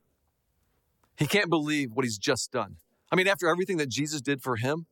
He 1.18 1.26
can't 1.26 1.50
believe 1.50 1.90
what 1.92 2.06
he's 2.06 2.18
just 2.18 2.50
done. 2.50 2.76
I 3.10 3.16
mean, 3.16 3.28
after 3.28 3.48
everything 3.48 3.76
that 3.78 3.88
Jesus 3.88 4.20
did 4.20 4.42
for 4.42 4.56
him, 4.56 4.86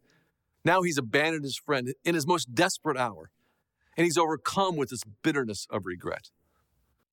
now 0.64 0.83
he's 0.83 0.99
abandoned 0.99 1.45
his 1.45 1.57
friend 1.57 1.92
in 2.04 2.14
his 2.14 2.26
most 2.26 2.54
desperate 2.54 2.97
hour, 2.97 3.31
and 3.97 4.04
he's 4.04 4.19
overcome 4.19 4.76
with 4.76 4.90
this 4.90 5.02
bitterness 5.23 5.66
of 5.71 5.87
regret. 5.87 6.31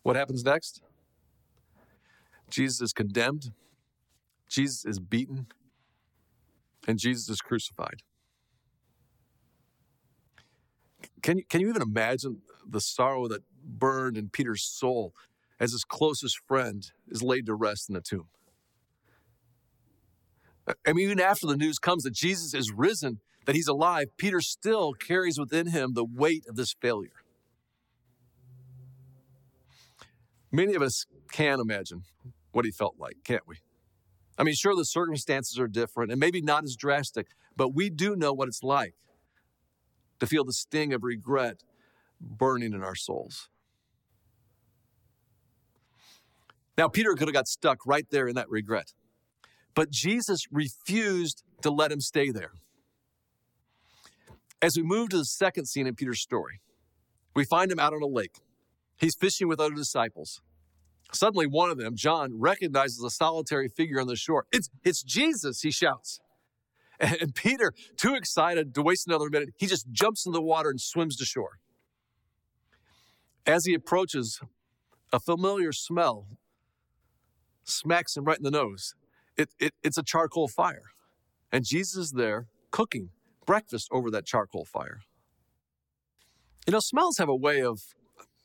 What 0.03 0.15
happens 0.15 0.43
next? 0.43 0.81
Jesus 2.49 2.81
is 2.81 2.93
condemned, 2.93 3.51
Jesus 4.49 4.85
is 4.85 4.99
beaten, 4.99 5.47
and 6.87 6.97
Jesus 6.97 7.29
is 7.29 7.41
crucified. 7.41 8.01
Can 11.21 11.37
you, 11.37 11.43
can 11.45 11.61
you 11.61 11.69
even 11.69 11.81
imagine 11.81 12.41
the 12.67 12.81
sorrow 12.81 13.27
that 13.27 13.41
burned 13.63 14.17
in 14.17 14.29
Peter's 14.29 14.63
soul 14.63 15.13
as 15.59 15.71
his 15.71 15.83
closest 15.83 16.39
friend 16.47 16.91
is 17.07 17.21
laid 17.21 17.45
to 17.47 17.53
rest 17.53 17.89
in 17.89 17.95
the 17.95 18.01
tomb? 18.01 18.27
I 20.85 20.93
mean, 20.93 21.05
even 21.05 21.19
after 21.19 21.47
the 21.47 21.57
news 21.57 21.79
comes 21.79 22.03
that 22.03 22.13
Jesus 22.13 22.53
is 22.53 22.71
risen, 22.71 23.19
that 23.45 23.55
he's 23.55 23.67
alive, 23.67 24.07
Peter 24.17 24.41
still 24.41 24.93
carries 24.93 25.39
within 25.39 25.67
him 25.67 25.93
the 25.93 26.05
weight 26.05 26.45
of 26.47 26.55
this 26.55 26.75
failure. 26.79 27.11
Many 30.51 30.75
of 30.75 30.81
us 30.81 31.05
can 31.31 31.59
imagine 31.59 32.03
what 32.51 32.65
he 32.65 32.71
felt 32.71 32.95
like, 32.97 33.17
can't 33.23 33.47
we? 33.47 33.57
I 34.37 34.43
mean, 34.43 34.55
sure, 34.55 34.75
the 34.75 34.85
circumstances 34.85 35.59
are 35.59 35.67
different 35.67 36.11
and 36.11 36.19
maybe 36.19 36.41
not 36.41 36.63
as 36.63 36.75
drastic, 36.75 37.27
but 37.55 37.73
we 37.75 37.89
do 37.89 38.15
know 38.15 38.33
what 38.33 38.47
it's 38.47 38.63
like 38.63 38.95
to 40.19 40.27
feel 40.27 40.43
the 40.43 40.53
sting 40.53 40.93
of 40.93 41.03
regret 41.03 41.63
burning 42.19 42.73
in 42.73 42.83
our 42.83 42.95
souls. 42.95 43.49
Now, 46.77 46.87
Peter 46.87 47.13
could 47.13 47.27
have 47.27 47.33
got 47.33 47.47
stuck 47.47 47.85
right 47.85 48.05
there 48.09 48.27
in 48.27 48.35
that 48.35 48.49
regret. 48.49 48.93
But 49.75 49.91
Jesus 49.91 50.45
refused 50.51 51.43
to 51.61 51.69
let 51.69 51.91
him 51.91 52.01
stay 52.01 52.31
there. 52.31 52.51
As 54.61 54.75
we 54.75 54.83
move 54.83 55.09
to 55.09 55.17
the 55.17 55.25
second 55.25 55.65
scene 55.65 55.87
in 55.87 55.95
Peter's 55.95 56.21
story, 56.21 56.61
we 57.35 57.45
find 57.45 57.71
him 57.71 57.79
out 57.79 57.93
on 57.93 58.01
a 58.01 58.07
lake. 58.07 58.35
He's 58.97 59.15
fishing 59.15 59.47
with 59.47 59.59
other 59.59 59.75
disciples. 59.75 60.41
Suddenly, 61.13 61.47
one 61.47 61.69
of 61.69 61.77
them, 61.77 61.95
John, 61.95 62.39
recognizes 62.39 63.01
a 63.03 63.09
solitary 63.09 63.69
figure 63.69 63.99
on 63.99 64.07
the 64.07 64.15
shore. 64.15 64.45
It's, 64.51 64.69
it's 64.83 65.01
Jesus, 65.01 65.61
he 65.61 65.71
shouts. 65.71 66.19
And 67.01 67.33
Peter, 67.33 67.71
too 67.95 68.13
excited 68.13 68.75
to 68.75 68.81
waste 68.81 69.07
another 69.07 69.29
minute, 69.29 69.51
he 69.55 69.67
just 69.67 69.89
jumps 69.89 70.25
in 70.25 70.33
the 70.33 70.41
water 70.41 70.69
and 70.69 70.81
swims 70.81 71.15
to 71.15 71.23
shore. 71.23 71.59
As 73.47 73.65
he 73.65 73.73
approaches, 73.73 74.41
a 75.13 75.19
familiar 75.19 75.71
smell 75.71 76.27
smacks 77.63 78.17
him 78.17 78.25
right 78.25 78.37
in 78.37 78.43
the 78.43 78.51
nose. 78.51 78.95
It, 79.39 79.49
it, 79.57 79.73
it's 79.81 79.97
a 79.97 80.03
charcoal 80.03 80.49
fire. 80.49 80.91
And 81.49 81.63
Jesus 81.63 81.95
is 81.95 82.11
there 82.11 82.47
cooking 82.71 83.09
breakfast 83.45 83.87
over 83.89 84.11
that 84.11 84.25
charcoal 84.25 84.65
fire. 84.65 84.99
You 86.67 86.73
know, 86.73 86.81
smells 86.81 87.17
have 87.19 87.29
a 87.29 87.35
way 87.35 87.61
of 87.63 87.79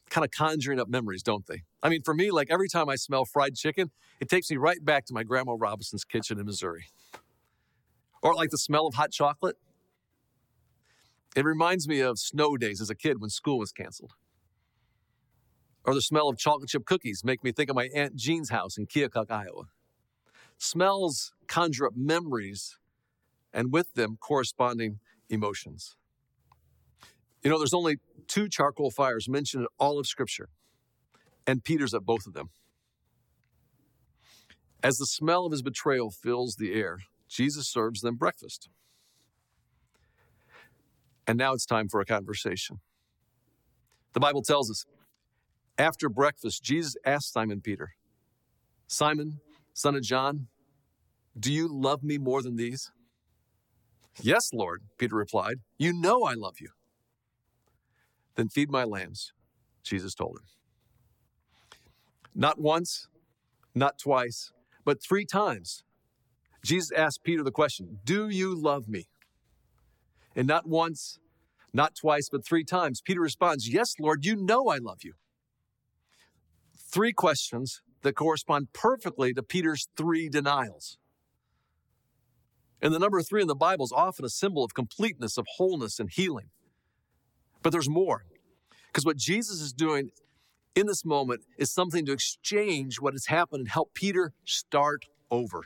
kind 0.08 0.24
of 0.24 0.30
conjuring 0.30 0.78
up 0.78 0.88
memories, 0.88 1.24
don't 1.24 1.46
they? 1.48 1.62
I 1.82 1.88
mean, 1.88 2.02
for 2.02 2.14
me, 2.14 2.30
like 2.30 2.46
every 2.48 2.68
time 2.68 2.88
I 2.88 2.94
smell 2.94 3.24
fried 3.24 3.56
chicken, 3.56 3.90
it 4.20 4.28
takes 4.28 4.48
me 4.48 4.56
right 4.56 4.82
back 4.84 5.04
to 5.06 5.12
my 5.12 5.24
grandma 5.24 5.56
Robinson's 5.58 6.04
kitchen 6.04 6.38
in 6.38 6.46
Missouri. 6.46 6.84
Or 8.22 8.32
like 8.32 8.50
the 8.50 8.58
smell 8.58 8.86
of 8.86 8.94
hot 8.94 9.10
chocolate. 9.10 9.56
It 11.34 11.44
reminds 11.44 11.88
me 11.88 11.98
of 11.98 12.20
snow 12.20 12.56
days 12.56 12.80
as 12.80 12.88
a 12.88 12.94
kid 12.94 13.20
when 13.20 13.30
school 13.30 13.58
was 13.58 13.72
canceled. 13.72 14.12
Or 15.84 15.92
the 15.92 16.00
smell 16.00 16.28
of 16.28 16.38
chocolate 16.38 16.68
chip 16.68 16.84
cookies 16.86 17.22
make 17.24 17.42
me 17.42 17.50
think 17.50 17.68
of 17.68 17.74
my 17.74 17.88
Aunt 17.94 18.14
Jean's 18.14 18.50
house 18.50 18.78
in 18.78 18.86
Keokuk, 18.86 19.28
Iowa. 19.28 19.64
Smells 20.58 21.32
conjure 21.46 21.87
up 21.87 21.92
memories 21.96 22.78
and 23.52 23.73
with 23.73 23.94
them 23.94 24.16
corresponding 24.20 24.99
emotions. 25.28 25.96
You 27.42 27.50
know, 27.50 27.58
there's 27.58 27.75
only 27.75 27.96
two 28.26 28.49
charcoal 28.49 28.90
fires 28.90 29.28
mentioned 29.28 29.62
in 29.64 29.68
all 29.78 29.99
of 29.99 30.06
Scripture, 30.06 30.49
and 31.46 31.62
Peter's 31.62 31.94
at 31.94 32.02
both 32.02 32.26
of 32.26 32.32
them. 32.32 32.50
As 34.82 34.96
the 34.96 35.06
smell 35.06 35.46
of 35.46 35.52
his 35.52 35.62
betrayal 35.62 36.11
fills 36.11 36.56
the 36.56 36.75
air, 36.75 36.99
Jesus 37.28 37.68
serves 37.68 38.00
them 38.00 38.16
breakfast. 38.16 38.68
And 41.26 41.38
now 41.38 41.52
it's 41.54 41.64
time 41.64 41.88
for 41.88 42.00
a 42.00 42.04
conversation. 42.04 42.80
The 44.12 44.20
Bible 44.20 44.42
tells 44.42 44.70
us 44.70 44.84
after 45.78 46.08
breakfast, 46.08 46.62
Jesus 46.62 46.96
asked 47.04 47.32
Simon 47.32 47.61
Peter, 47.61 47.94
Simon, 48.87 49.40
son 49.74 49.94
of 49.96 50.02
John, 50.02 50.46
do 51.38 51.52
you 51.52 51.68
love 51.68 52.02
me 52.02 52.16
more 52.16 52.40
than 52.40 52.56
these? 52.56 52.90
Yes, 54.22 54.50
Lord, 54.52 54.82
Peter 54.96 55.16
replied. 55.16 55.56
You 55.76 55.92
know 55.92 56.22
I 56.22 56.34
love 56.34 56.56
you. 56.60 56.70
Then 58.36 58.48
feed 58.48 58.70
my 58.70 58.84
lambs, 58.84 59.32
Jesus 59.82 60.14
told 60.14 60.38
him. 60.38 60.46
Not 62.34 62.60
once, 62.60 63.08
not 63.74 63.98
twice, 63.98 64.52
but 64.84 65.02
three 65.02 65.24
times, 65.24 65.82
Jesus 66.64 66.90
asked 66.92 67.24
Peter 67.24 67.42
the 67.42 67.50
question, 67.50 67.98
Do 68.04 68.28
you 68.28 68.54
love 68.54 68.88
me? 68.88 69.08
And 70.36 70.46
not 70.46 70.66
once, 70.66 71.18
not 71.72 71.94
twice, 71.96 72.28
but 72.30 72.44
three 72.44 72.64
times, 72.64 73.00
Peter 73.00 73.20
responds, 73.20 73.68
Yes, 73.68 73.94
Lord, 74.00 74.24
you 74.24 74.36
know 74.36 74.68
I 74.68 74.78
love 74.78 75.00
you. 75.02 75.14
Three 76.78 77.12
questions 77.12 77.82
that 78.04 78.14
correspond 78.14 78.73
perfectly 78.73 79.34
to 79.34 79.42
Peter's 79.42 79.88
three 79.96 80.28
denials. 80.28 80.99
And 82.80 82.94
the 82.94 82.98
number 82.98 83.20
three 83.22 83.40
in 83.40 83.48
the 83.48 83.55
Bible 83.55 83.87
is 83.87 83.92
often 83.92 84.24
a 84.24 84.28
symbol 84.28 84.62
of 84.62 84.74
completeness, 84.74 85.38
of 85.38 85.46
wholeness, 85.57 85.98
and 85.98 86.11
healing. 86.11 86.50
But 87.62 87.70
there's 87.70 87.88
more. 87.88 88.26
Because 88.88 89.07
what 89.07 89.16
Jesus 89.16 89.61
is 89.61 89.72
doing 89.72 90.11
in 90.74 90.87
this 90.87 91.05
moment 91.05 91.42
is 91.57 91.72
something 91.72 92.05
to 92.05 92.12
exchange 92.12 93.00
what 93.00 93.14
has 93.14 93.26
happened 93.26 93.61
and 93.61 93.68
help 93.68 93.94
Peter 93.94 94.33
start 94.44 95.07
over. 95.31 95.62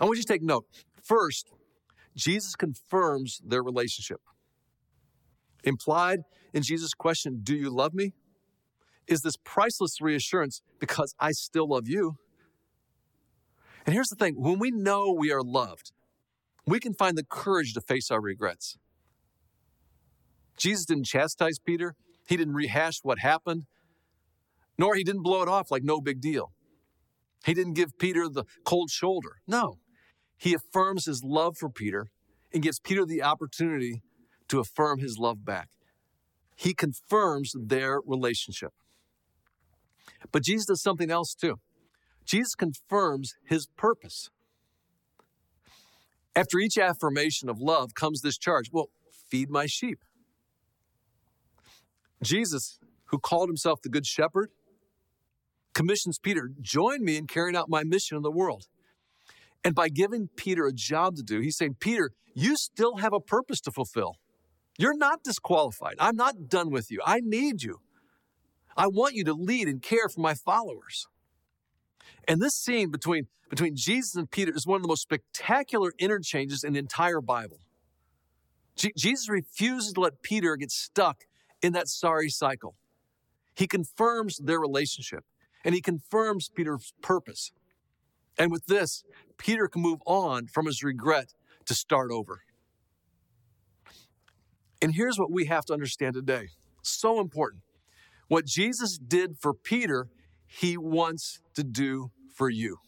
I 0.00 0.04
want 0.04 0.16
you 0.16 0.22
to 0.22 0.28
take 0.28 0.42
note. 0.42 0.66
First, 1.02 1.50
Jesus 2.16 2.56
confirms 2.56 3.40
their 3.46 3.62
relationship. 3.62 4.20
Implied 5.62 6.20
in 6.52 6.62
Jesus' 6.62 6.94
question, 6.94 7.40
Do 7.42 7.54
you 7.54 7.70
love 7.70 7.94
me? 7.94 8.12
Is 9.08 9.22
this 9.22 9.36
priceless 9.44 10.00
reassurance 10.00 10.60
because 10.78 11.14
I 11.18 11.32
still 11.32 11.68
love 11.68 11.88
you. 11.88 12.16
And 13.86 13.94
here's 13.94 14.08
the 14.08 14.16
thing 14.16 14.34
when 14.36 14.58
we 14.58 14.70
know 14.70 15.12
we 15.12 15.32
are 15.32 15.42
loved, 15.42 15.92
we 16.66 16.78
can 16.78 16.94
find 16.94 17.16
the 17.16 17.24
courage 17.24 17.72
to 17.74 17.80
face 17.80 18.10
our 18.10 18.20
regrets. 18.20 18.76
Jesus 20.58 20.84
didn't 20.84 21.06
chastise 21.06 21.58
Peter, 21.58 21.94
he 22.26 22.36
didn't 22.36 22.54
rehash 22.54 22.98
what 23.02 23.20
happened, 23.20 23.64
nor 24.76 24.94
he 24.94 25.04
didn't 25.04 25.22
blow 25.22 25.42
it 25.42 25.48
off 25.48 25.70
like 25.70 25.82
no 25.82 26.00
big 26.00 26.20
deal. 26.20 26.52
He 27.44 27.54
didn't 27.54 27.74
give 27.74 27.98
Peter 27.98 28.28
the 28.28 28.44
cold 28.64 28.90
shoulder. 28.90 29.36
No, 29.46 29.78
he 30.36 30.54
affirms 30.54 31.06
his 31.06 31.22
love 31.24 31.56
for 31.58 31.70
Peter 31.70 32.08
and 32.52 32.62
gives 32.62 32.80
Peter 32.80 33.06
the 33.06 33.22
opportunity 33.22 34.02
to 34.48 34.60
affirm 34.60 34.98
his 34.98 35.16
love 35.18 35.44
back. 35.44 35.68
He 36.56 36.74
confirms 36.74 37.52
their 37.54 38.00
relationship. 38.04 38.72
But 40.32 40.42
Jesus 40.42 40.66
does 40.66 40.82
something 40.82 41.10
else 41.10 41.34
too. 41.34 41.56
Jesus 42.24 42.54
confirms 42.54 43.34
his 43.44 43.66
purpose. 43.76 44.30
After 46.36 46.58
each 46.58 46.78
affirmation 46.78 47.48
of 47.48 47.58
love 47.60 47.94
comes 47.94 48.20
this 48.20 48.38
charge 48.38 48.70
well, 48.72 48.90
feed 49.28 49.50
my 49.50 49.66
sheep. 49.66 49.98
Jesus, 52.22 52.78
who 53.06 53.18
called 53.18 53.48
himself 53.48 53.80
the 53.82 53.88
Good 53.88 54.06
Shepherd, 54.06 54.50
commissions 55.74 56.18
Peter, 56.18 56.50
join 56.60 57.04
me 57.04 57.16
in 57.16 57.26
carrying 57.26 57.56
out 57.56 57.68
my 57.68 57.84
mission 57.84 58.16
in 58.16 58.22
the 58.22 58.30
world. 58.30 58.66
And 59.64 59.74
by 59.74 59.88
giving 59.88 60.28
Peter 60.36 60.66
a 60.66 60.72
job 60.72 61.16
to 61.16 61.22
do, 61.22 61.40
he's 61.40 61.56
saying, 61.56 61.76
Peter, 61.80 62.10
you 62.34 62.56
still 62.56 62.96
have 62.96 63.12
a 63.12 63.20
purpose 63.20 63.60
to 63.62 63.72
fulfill. 63.72 64.16
You're 64.78 64.96
not 64.96 65.24
disqualified. 65.24 65.96
I'm 65.98 66.16
not 66.16 66.48
done 66.48 66.70
with 66.70 66.90
you. 66.90 67.00
I 67.04 67.20
need 67.20 67.62
you. 67.62 67.80
I 68.78 68.86
want 68.86 69.16
you 69.16 69.24
to 69.24 69.34
lead 69.34 69.66
and 69.66 69.82
care 69.82 70.08
for 70.08 70.20
my 70.20 70.34
followers. 70.34 71.08
And 72.28 72.40
this 72.40 72.54
scene 72.54 72.92
between, 72.92 73.26
between 73.50 73.74
Jesus 73.74 74.14
and 74.14 74.30
Peter 74.30 74.52
is 74.54 74.68
one 74.68 74.76
of 74.76 74.82
the 74.82 74.88
most 74.88 75.02
spectacular 75.02 75.92
interchanges 75.98 76.62
in 76.62 76.74
the 76.74 76.78
entire 76.78 77.20
Bible. 77.20 77.58
Jesus 78.76 79.28
refuses 79.28 79.92
to 79.94 80.00
let 80.00 80.22
Peter 80.22 80.54
get 80.54 80.70
stuck 80.70 81.24
in 81.60 81.72
that 81.72 81.88
sorry 81.88 82.28
cycle. 82.28 82.76
He 83.56 83.66
confirms 83.66 84.38
their 84.38 84.60
relationship 84.60 85.24
and 85.64 85.74
he 85.74 85.80
confirms 85.80 86.48
Peter's 86.48 86.92
purpose. 87.02 87.50
And 88.38 88.52
with 88.52 88.66
this, 88.66 89.02
Peter 89.38 89.66
can 89.66 89.82
move 89.82 89.98
on 90.06 90.46
from 90.46 90.66
his 90.66 90.84
regret 90.84 91.34
to 91.66 91.74
start 91.74 92.12
over. 92.12 92.42
And 94.80 94.94
here's 94.94 95.18
what 95.18 95.32
we 95.32 95.46
have 95.46 95.64
to 95.64 95.72
understand 95.72 96.14
today 96.14 96.50
so 96.82 97.18
important. 97.18 97.62
What 98.28 98.44
Jesus 98.44 98.98
did 98.98 99.38
for 99.38 99.54
Peter, 99.54 100.08
he 100.46 100.76
wants 100.76 101.40
to 101.54 101.64
do 101.64 102.10
for 102.34 102.48
you. 102.48 102.78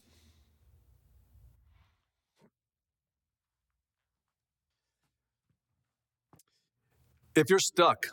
If 7.34 7.48
you're 7.48 7.58
stuck 7.58 8.08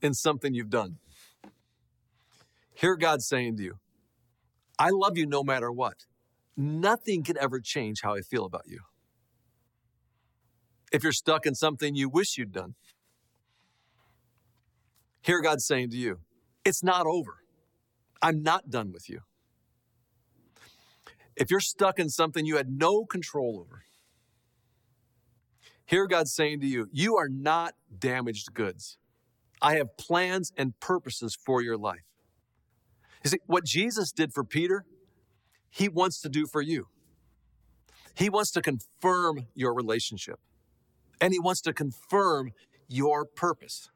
in 0.00 0.14
something 0.14 0.54
you've 0.54 0.70
done, 0.70 0.98
hear 2.74 2.96
God 2.96 3.20
saying 3.22 3.56
to 3.56 3.62
you, 3.62 3.78
I 4.78 4.90
love 4.90 5.18
you 5.18 5.26
no 5.26 5.42
matter 5.42 5.72
what. 5.72 6.06
Nothing 6.56 7.22
can 7.24 7.36
ever 7.38 7.60
change 7.60 8.00
how 8.02 8.14
I 8.14 8.20
feel 8.20 8.44
about 8.44 8.64
you. 8.66 8.80
If 10.92 11.02
you're 11.02 11.12
stuck 11.12 11.46
in 11.46 11.54
something 11.54 11.94
you 11.94 12.08
wish 12.08 12.36
you'd 12.36 12.52
done, 12.52 12.74
hear 15.22 15.40
God 15.40 15.60
saying 15.60 15.90
to 15.90 15.96
you, 15.96 16.20
it's 16.70 16.84
not 16.84 17.04
over. 17.04 17.38
I'm 18.22 18.44
not 18.44 18.70
done 18.70 18.92
with 18.92 19.10
you. 19.10 19.22
If 21.34 21.50
you're 21.50 21.58
stuck 21.58 21.98
in 21.98 22.08
something 22.08 22.46
you 22.46 22.58
had 22.58 22.70
no 22.70 23.04
control 23.04 23.58
over, 23.58 23.82
hear 25.84 26.06
God 26.06 26.28
saying 26.28 26.60
to 26.60 26.68
you, 26.68 26.86
You 26.92 27.16
are 27.16 27.28
not 27.28 27.74
damaged 27.98 28.54
goods. 28.54 28.98
I 29.60 29.74
have 29.78 29.96
plans 29.96 30.52
and 30.56 30.78
purposes 30.78 31.36
for 31.44 31.60
your 31.60 31.76
life. 31.76 32.06
You 33.24 33.30
see, 33.30 33.40
what 33.46 33.64
Jesus 33.64 34.12
did 34.12 34.32
for 34.32 34.44
Peter, 34.44 34.84
he 35.70 35.88
wants 35.88 36.20
to 36.20 36.28
do 36.28 36.46
for 36.46 36.62
you. 36.62 36.86
He 38.14 38.30
wants 38.30 38.52
to 38.52 38.62
confirm 38.62 39.48
your 39.54 39.74
relationship, 39.74 40.38
and 41.20 41.32
he 41.32 41.40
wants 41.40 41.62
to 41.62 41.72
confirm 41.72 42.52
your 42.88 43.24
purpose. 43.24 43.90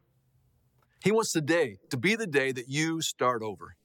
He 1.04 1.12
wants 1.12 1.32
today 1.32 1.76
to 1.90 1.98
be 1.98 2.16
the 2.16 2.26
day 2.26 2.50
that 2.52 2.66
you 2.66 3.02
start 3.02 3.42
over. 3.42 3.76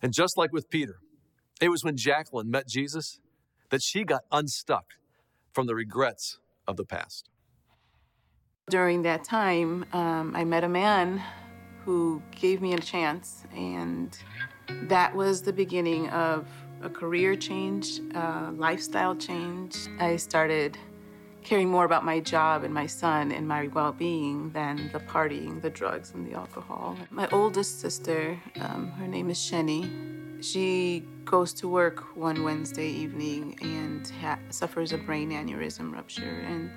And 0.00 0.10
just 0.10 0.38
like 0.38 0.50
with 0.50 0.70
Peter, 0.70 0.96
it 1.60 1.68
was 1.68 1.84
when 1.84 1.98
Jacqueline 1.98 2.50
met 2.50 2.66
Jesus 2.66 3.20
that 3.68 3.82
she 3.82 4.02
got 4.02 4.22
unstuck 4.32 4.86
from 5.52 5.66
the 5.66 5.74
regrets 5.74 6.38
of 6.66 6.78
the 6.78 6.84
past. 6.86 7.28
During 8.70 9.02
that 9.02 9.22
time, 9.22 9.84
um, 9.92 10.34
I 10.34 10.44
met 10.44 10.64
a 10.64 10.68
man 10.68 11.22
who 11.84 12.22
gave 12.30 12.62
me 12.62 12.72
a 12.72 12.80
chance, 12.80 13.44
and 13.54 14.18
that 14.88 15.14
was 15.14 15.42
the 15.42 15.52
beginning 15.52 16.08
of 16.08 16.48
a 16.80 16.88
career 16.88 17.36
change, 17.36 17.98
a 18.14 18.50
lifestyle 18.56 19.14
change. 19.14 19.76
I 19.98 20.16
started 20.16 20.78
caring 21.44 21.68
more 21.68 21.84
about 21.84 22.04
my 22.04 22.20
job 22.20 22.64
and 22.64 22.72
my 22.72 22.86
son 22.86 23.32
and 23.32 23.46
my 23.46 23.68
well 23.68 23.92
being 23.92 24.50
than 24.50 24.90
the 24.92 25.00
partying, 25.00 25.60
the 25.60 25.70
drugs, 25.70 26.12
and 26.14 26.26
the 26.26 26.34
alcohol. 26.34 26.96
My 27.10 27.28
oldest 27.32 27.80
sister, 27.80 28.38
um, 28.60 28.90
her 28.92 29.06
name 29.06 29.30
is 29.30 29.38
Shenny, 29.38 30.12
she 30.42 31.04
goes 31.24 31.52
to 31.54 31.68
work 31.68 32.16
one 32.16 32.42
Wednesday 32.42 32.88
evening 32.88 33.56
and 33.62 34.10
ha- 34.20 34.40
suffers 34.50 34.92
a 34.92 34.98
brain 34.98 35.30
aneurysm 35.30 35.92
rupture. 35.92 36.42
And 36.46 36.70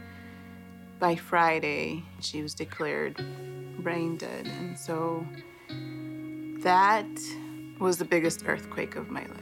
by 0.99 1.15
Friday, 1.15 2.03
she 2.19 2.43
was 2.43 2.53
declared 2.53 3.23
brain 3.79 4.17
dead. 4.17 4.47
And 4.47 4.77
so 4.77 5.25
that 6.59 7.07
was 7.79 7.97
the 7.97 8.05
biggest 8.05 8.43
earthquake 8.45 8.95
of 8.95 9.09
my 9.09 9.25
life. 9.25 9.41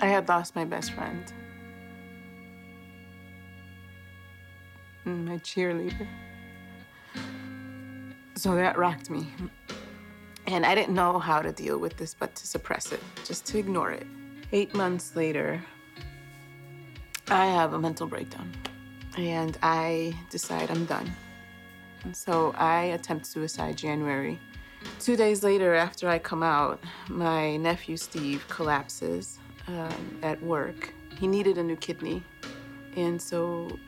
I 0.00 0.06
had 0.06 0.28
lost 0.28 0.56
my 0.56 0.64
best 0.64 0.92
friend, 0.92 1.32
my 5.04 5.38
cheerleader. 5.38 6.06
So 8.34 8.54
that 8.54 8.76
rocked 8.78 9.10
me. 9.10 9.28
And 10.46 10.66
I 10.66 10.74
didn't 10.74 10.94
know 10.94 11.18
how 11.18 11.40
to 11.40 11.52
deal 11.52 11.78
with 11.78 11.96
this 11.96 12.14
but 12.14 12.34
to 12.34 12.46
suppress 12.46 12.92
it, 12.92 13.00
just 13.24 13.46
to 13.46 13.58
ignore 13.58 13.90
it. 13.90 14.06
Eight 14.52 14.74
months 14.74 15.16
later, 15.16 15.62
I 17.28 17.46
have 17.46 17.72
a 17.72 17.78
mental 17.78 18.06
breakdown 18.06 18.52
and 19.16 19.56
I 19.62 20.14
decide 20.30 20.70
I'm 20.70 20.84
done. 20.86 21.10
And 22.04 22.16
so 22.16 22.52
I 22.58 22.84
attempt 22.86 23.26
suicide 23.26 23.76
January. 23.76 24.40
Two 24.98 25.16
days 25.16 25.44
later, 25.44 25.74
after 25.74 26.08
I 26.08 26.18
come 26.18 26.42
out, 26.42 26.80
my 27.08 27.56
nephew 27.56 27.96
Steve 27.96 28.44
collapses 28.48 29.38
um, 29.68 30.18
at 30.22 30.42
work. 30.42 30.92
He 31.16 31.28
needed 31.28 31.58
a 31.58 31.62
new 31.62 31.76
kidney. 31.76 32.24
And 32.96 33.22
so 33.22 33.78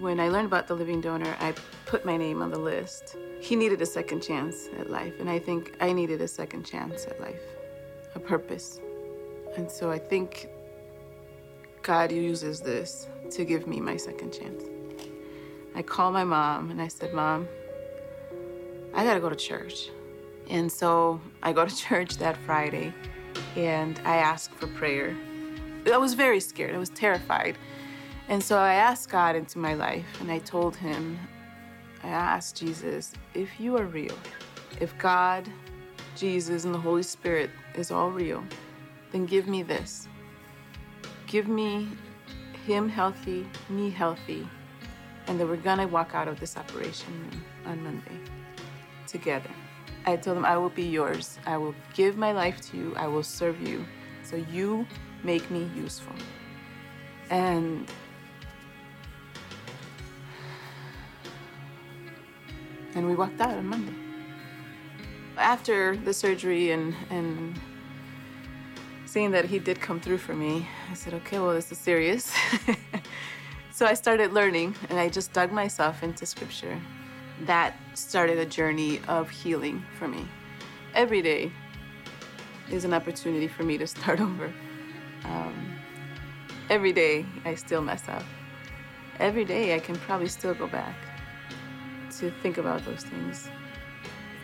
when 0.00 0.20
I 0.20 0.28
learned 0.28 0.46
about 0.46 0.68
the 0.68 0.74
living 0.74 1.00
donor, 1.00 1.36
I 1.40 1.54
put 1.86 2.04
my 2.04 2.16
name 2.16 2.42
on 2.42 2.50
the 2.50 2.58
list. 2.58 3.16
He 3.40 3.56
needed 3.56 3.82
a 3.82 3.86
second 3.86 4.22
chance 4.22 4.68
at 4.78 4.90
life, 4.90 5.14
and 5.18 5.28
I 5.28 5.38
think 5.38 5.76
I 5.80 5.92
needed 5.92 6.20
a 6.20 6.28
second 6.28 6.64
chance 6.64 7.06
at 7.06 7.20
life, 7.20 7.40
a 8.14 8.20
purpose. 8.20 8.80
And 9.56 9.70
so 9.70 9.90
I 9.90 9.98
think 9.98 10.48
God 11.82 12.12
uses 12.12 12.60
this 12.60 13.08
to 13.30 13.44
give 13.44 13.66
me 13.66 13.80
my 13.80 13.96
second 13.96 14.32
chance. 14.32 14.62
I 15.74 15.82
called 15.82 16.12
my 16.12 16.24
mom 16.24 16.70
and 16.70 16.80
I 16.80 16.88
said, 16.88 17.12
Mom, 17.12 17.48
I 18.94 19.04
gotta 19.04 19.20
go 19.20 19.28
to 19.28 19.36
church. 19.36 19.90
And 20.50 20.70
so 20.70 21.20
I 21.42 21.52
go 21.52 21.64
to 21.64 21.76
church 21.88 22.16
that 22.18 22.36
Friday 22.36 22.92
and 23.56 24.00
I 24.04 24.16
asked 24.16 24.52
for 24.52 24.66
prayer. 24.66 25.16
I 25.90 25.96
was 25.96 26.14
very 26.14 26.40
scared, 26.40 26.74
I 26.74 26.78
was 26.78 26.90
terrified. 26.90 27.56
And 28.28 28.42
so 28.42 28.58
I 28.58 28.74
asked 28.74 29.08
God 29.08 29.36
into 29.36 29.58
my 29.58 29.74
life 29.74 30.06
and 30.20 30.30
I 30.30 30.38
told 30.40 30.76
him, 30.76 31.18
I 32.04 32.08
asked 32.08 32.56
Jesus, 32.56 33.12
if 33.34 33.58
you 33.58 33.76
are 33.76 33.86
real, 33.86 34.16
if 34.80 34.96
God, 34.98 35.48
Jesus, 36.14 36.64
and 36.64 36.74
the 36.74 36.78
Holy 36.78 37.02
Spirit 37.02 37.50
is 37.74 37.90
all 37.90 38.10
real, 38.10 38.44
then 39.12 39.24
give 39.24 39.48
me 39.48 39.62
this. 39.62 40.08
Give 41.26 41.48
me 41.48 41.88
him 42.66 42.88
healthy, 42.88 43.46
me 43.70 43.88
healthy, 43.88 44.46
and 45.26 45.40
that 45.40 45.46
we're 45.46 45.56
gonna 45.56 45.88
walk 45.88 46.14
out 46.14 46.28
of 46.28 46.38
this 46.38 46.56
operation 46.56 47.12
room 47.12 47.44
on 47.66 47.82
Monday 47.82 48.18
together. 49.06 49.50
I 50.04 50.16
told 50.16 50.36
him, 50.36 50.44
I 50.44 50.56
will 50.58 50.70
be 50.70 50.84
yours. 50.84 51.38
I 51.46 51.56
will 51.56 51.74
give 51.94 52.16
my 52.16 52.32
life 52.32 52.60
to 52.70 52.76
you. 52.76 52.94
I 52.96 53.06
will 53.06 53.22
serve 53.22 53.60
you. 53.66 53.84
So 54.22 54.36
you 54.36 54.86
make 55.22 55.50
me 55.50 55.70
useful. 55.74 56.14
And 57.30 57.90
and 62.98 63.06
we 63.06 63.14
walked 63.14 63.40
out 63.40 63.56
on 63.56 63.66
Monday. 63.66 63.94
After 65.36 65.96
the 65.96 66.12
surgery 66.12 66.72
and, 66.72 66.94
and 67.10 67.58
seeing 69.06 69.30
that 69.30 69.44
he 69.44 69.60
did 69.60 69.80
come 69.80 70.00
through 70.00 70.18
for 70.18 70.34
me, 70.34 70.68
I 70.90 70.94
said, 70.94 71.14
okay, 71.14 71.38
well, 71.38 71.54
this 71.54 71.70
is 71.70 71.78
serious. 71.78 72.34
so 73.70 73.86
I 73.86 73.94
started 73.94 74.32
learning 74.32 74.74
and 74.90 74.98
I 74.98 75.08
just 75.08 75.32
dug 75.32 75.52
myself 75.52 76.02
into 76.02 76.26
scripture. 76.26 76.78
That 77.46 77.76
started 77.94 78.38
a 78.38 78.46
journey 78.46 79.00
of 79.06 79.30
healing 79.30 79.84
for 79.96 80.08
me. 80.08 80.26
Every 80.94 81.22
day 81.22 81.52
is 82.68 82.84
an 82.84 82.92
opportunity 82.92 83.46
for 83.46 83.62
me 83.62 83.78
to 83.78 83.86
start 83.86 84.20
over. 84.28 84.52
Um, 85.24 85.78
every 86.68 86.92
day 86.92 87.24
I 87.44 87.54
still 87.54 87.80
mess 87.80 88.08
up. 88.08 88.24
Every 89.20 89.44
day 89.44 89.76
I 89.76 89.78
can 89.78 89.94
probably 89.96 90.28
still 90.28 90.54
go 90.54 90.66
back 90.66 90.96
to 92.18 92.30
think 92.42 92.58
about 92.58 92.84
those 92.84 93.04
things. 93.04 93.48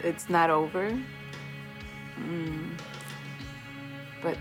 It's 0.02 0.28
not 0.28 0.50
over. 0.50 0.96
Mm. 2.18 2.78
But 4.22 4.38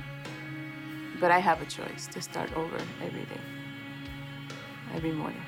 but 1.20 1.32
I 1.32 1.40
have 1.40 1.62
a 1.62 1.66
choice 1.66 2.08
to 2.08 2.22
start 2.22 2.56
over 2.56 2.78
every 3.02 3.24
day. 3.26 3.42
Every 4.94 5.12
morning. 5.12 5.42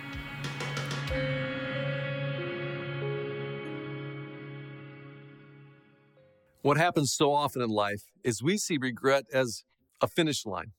What 6.62 6.78
happens 6.78 7.14
so 7.14 7.32
often 7.32 7.62
in 7.62 7.70
life 7.70 8.06
is 8.24 8.42
we 8.42 8.58
see 8.58 8.78
regret 8.82 9.26
as 9.32 9.64
a 10.02 10.08
finish 10.08 10.48
line, 10.48 10.72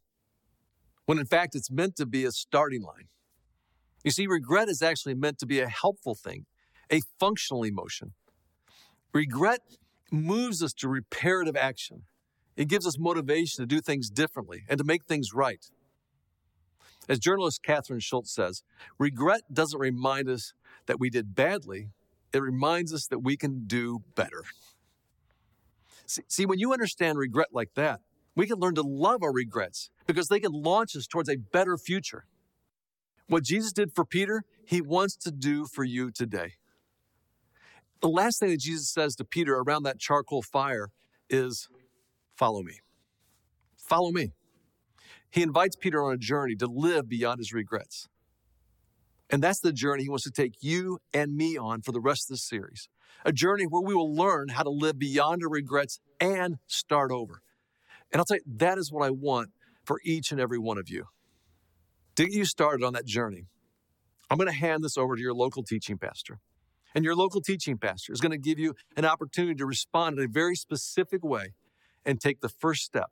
when 1.04 1.18
in 1.18 1.26
fact 1.26 1.54
it's 1.54 1.70
meant 1.70 1.94
to 1.96 2.06
be 2.06 2.24
a 2.24 2.32
starting 2.32 2.82
line. 2.82 3.08
You 4.02 4.10
see, 4.10 4.26
regret 4.26 4.68
is 4.68 4.82
actually 4.82 5.14
meant 5.14 5.38
to 5.38 5.46
be 5.46 5.60
a 5.60 5.68
helpful 5.68 6.16
thing 6.16 6.46
a 6.90 7.00
functional 7.18 7.62
emotion. 7.62 8.12
Regret 9.12 9.60
moves 10.10 10.62
us 10.62 10.72
to 10.74 10.88
reparative 10.88 11.56
action. 11.56 12.02
It 12.56 12.68
gives 12.68 12.86
us 12.86 12.98
motivation 12.98 13.62
to 13.62 13.66
do 13.66 13.80
things 13.80 14.08
differently 14.08 14.64
and 14.68 14.78
to 14.78 14.84
make 14.84 15.04
things 15.04 15.32
right. 15.34 15.64
As 17.08 17.18
journalist 17.18 17.62
Kathryn 17.62 18.02
Schulz 18.02 18.32
says, 18.32 18.62
regret 18.98 19.42
doesn't 19.52 19.78
remind 19.78 20.28
us 20.28 20.54
that 20.86 20.98
we 20.98 21.10
did 21.10 21.34
badly, 21.34 21.90
it 22.32 22.42
reminds 22.42 22.92
us 22.92 23.06
that 23.06 23.20
we 23.20 23.36
can 23.36 23.66
do 23.66 24.02
better. 24.14 24.44
See, 26.06 26.22
see, 26.28 26.46
when 26.46 26.58
you 26.58 26.72
understand 26.72 27.18
regret 27.18 27.48
like 27.52 27.74
that, 27.74 28.00
we 28.34 28.46
can 28.46 28.58
learn 28.58 28.74
to 28.74 28.82
love 28.82 29.22
our 29.22 29.32
regrets 29.32 29.90
because 30.06 30.28
they 30.28 30.40
can 30.40 30.52
launch 30.52 30.94
us 30.94 31.06
towards 31.06 31.28
a 31.28 31.36
better 31.36 31.76
future. 31.76 32.26
What 33.28 33.42
Jesus 33.42 33.72
did 33.72 33.92
for 33.94 34.04
Peter, 34.04 34.44
he 34.66 34.80
wants 34.80 35.16
to 35.16 35.32
do 35.32 35.66
for 35.66 35.84
you 35.84 36.10
today. 36.10 36.54
The 38.00 38.08
last 38.08 38.40
thing 38.40 38.50
that 38.50 38.60
Jesus 38.60 38.90
says 38.90 39.16
to 39.16 39.24
Peter 39.24 39.56
around 39.56 39.84
that 39.84 39.98
charcoal 39.98 40.42
fire 40.42 40.90
is, 41.30 41.68
Follow 42.36 42.62
me. 42.62 42.80
Follow 43.76 44.10
me. 44.10 44.32
He 45.30 45.42
invites 45.42 45.76
Peter 45.76 46.02
on 46.02 46.12
a 46.12 46.18
journey 46.18 46.54
to 46.56 46.66
live 46.66 47.08
beyond 47.08 47.38
his 47.38 47.52
regrets. 47.52 48.08
And 49.30 49.42
that's 49.42 49.60
the 49.60 49.72
journey 49.72 50.04
he 50.04 50.08
wants 50.08 50.24
to 50.24 50.30
take 50.30 50.54
you 50.60 50.98
and 51.12 51.34
me 51.34 51.56
on 51.56 51.82
for 51.82 51.92
the 51.92 52.00
rest 52.00 52.30
of 52.30 52.34
this 52.34 52.46
series. 52.46 52.88
A 53.24 53.32
journey 53.32 53.64
where 53.64 53.82
we 53.82 53.94
will 53.94 54.14
learn 54.14 54.50
how 54.50 54.62
to 54.62 54.70
live 54.70 54.98
beyond 54.98 55.42
our 55.42 55.48
regrets 55.48 55.98
and 56.20 56.58
start 56.66 57.10
over. 57.10 57.42
And 58.12 58.20
I'll 58.20 58.24
tell 58.24 58.36
you, 58.36 58.44
that 58.58 58.78
is 58.78 58.92
what 58.92 59.04
I 59.04 59.10
want 59.10 59.50
for 59.84 60.00
each 60.04 60.30
and 60.30 60.40
every 60.40 60.58
one 60.58 60.78
of 60.78 60.88
you. 60.88 61.06
To 62.16 62.24
get 62.24 62.32
you 62.32 62.44
started 62.44 62.84
on 62.84 62.92
that 62.92 63.04
journey, 63.04 63.46
I'm 64.30 64.38
going 64.38 64.48
to 64.48 64.54
hand 64.54 64.84
this 64.84 64.96
over 64.96 65.16
to 65.16 65.20
your 65.20 65.34
local 65.34 65.62
teaching 65.62 65.98
pastor. 65.98 66.38
And 66.96 67.04
your 67.04 67.14
local 67.14 67.42
teaching 67.42 67.76
pastor 67.76 68.14
is 68.14 68.22
going 68.22 68.32
to 68.32 68.38
give 68.38 68.58
you 68.58 68.74
an 68.96 69.04
opportunity 69.04 69.54
to 69.56 69.66
respond 69.66 70.18
in 70.18 70.24
a 70.24 70.28
very 70.28 70.56
specific 70.56 71.22
way 71.22 71.52
and 72.06 72.18
take 72.18 72.40
the 72.40 72.48
first 72.48 72.84
step 72.84 73.10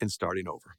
in 0.00 0.08
starting 0.08 0.48
over. 0.48 0.74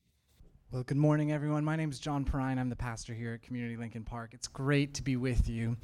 Well, 0.70 0.84
good 0.84 0.98
morning, 0.98 1.32
everyone. 1.32 1.64
My 1.64 1.78
name 1.78 1.90
is 1.90 2.00
John 2.00 2.26
Perrine. 2.26 2.60
I'm 2.60 2.68
the 2.68 2.76
pastor 2.76 3.14
here 3.14 3.36
at 3.36 3.44
Community 3.44 3.78
Lincoln 3.78 4.04
Park. 4.04 4.32
It's 4.34 4.50
great 4.50 4.94
to 4.96 5.04
be 5.04 5.16
with 5.16 5.48
you. 5.48 5.78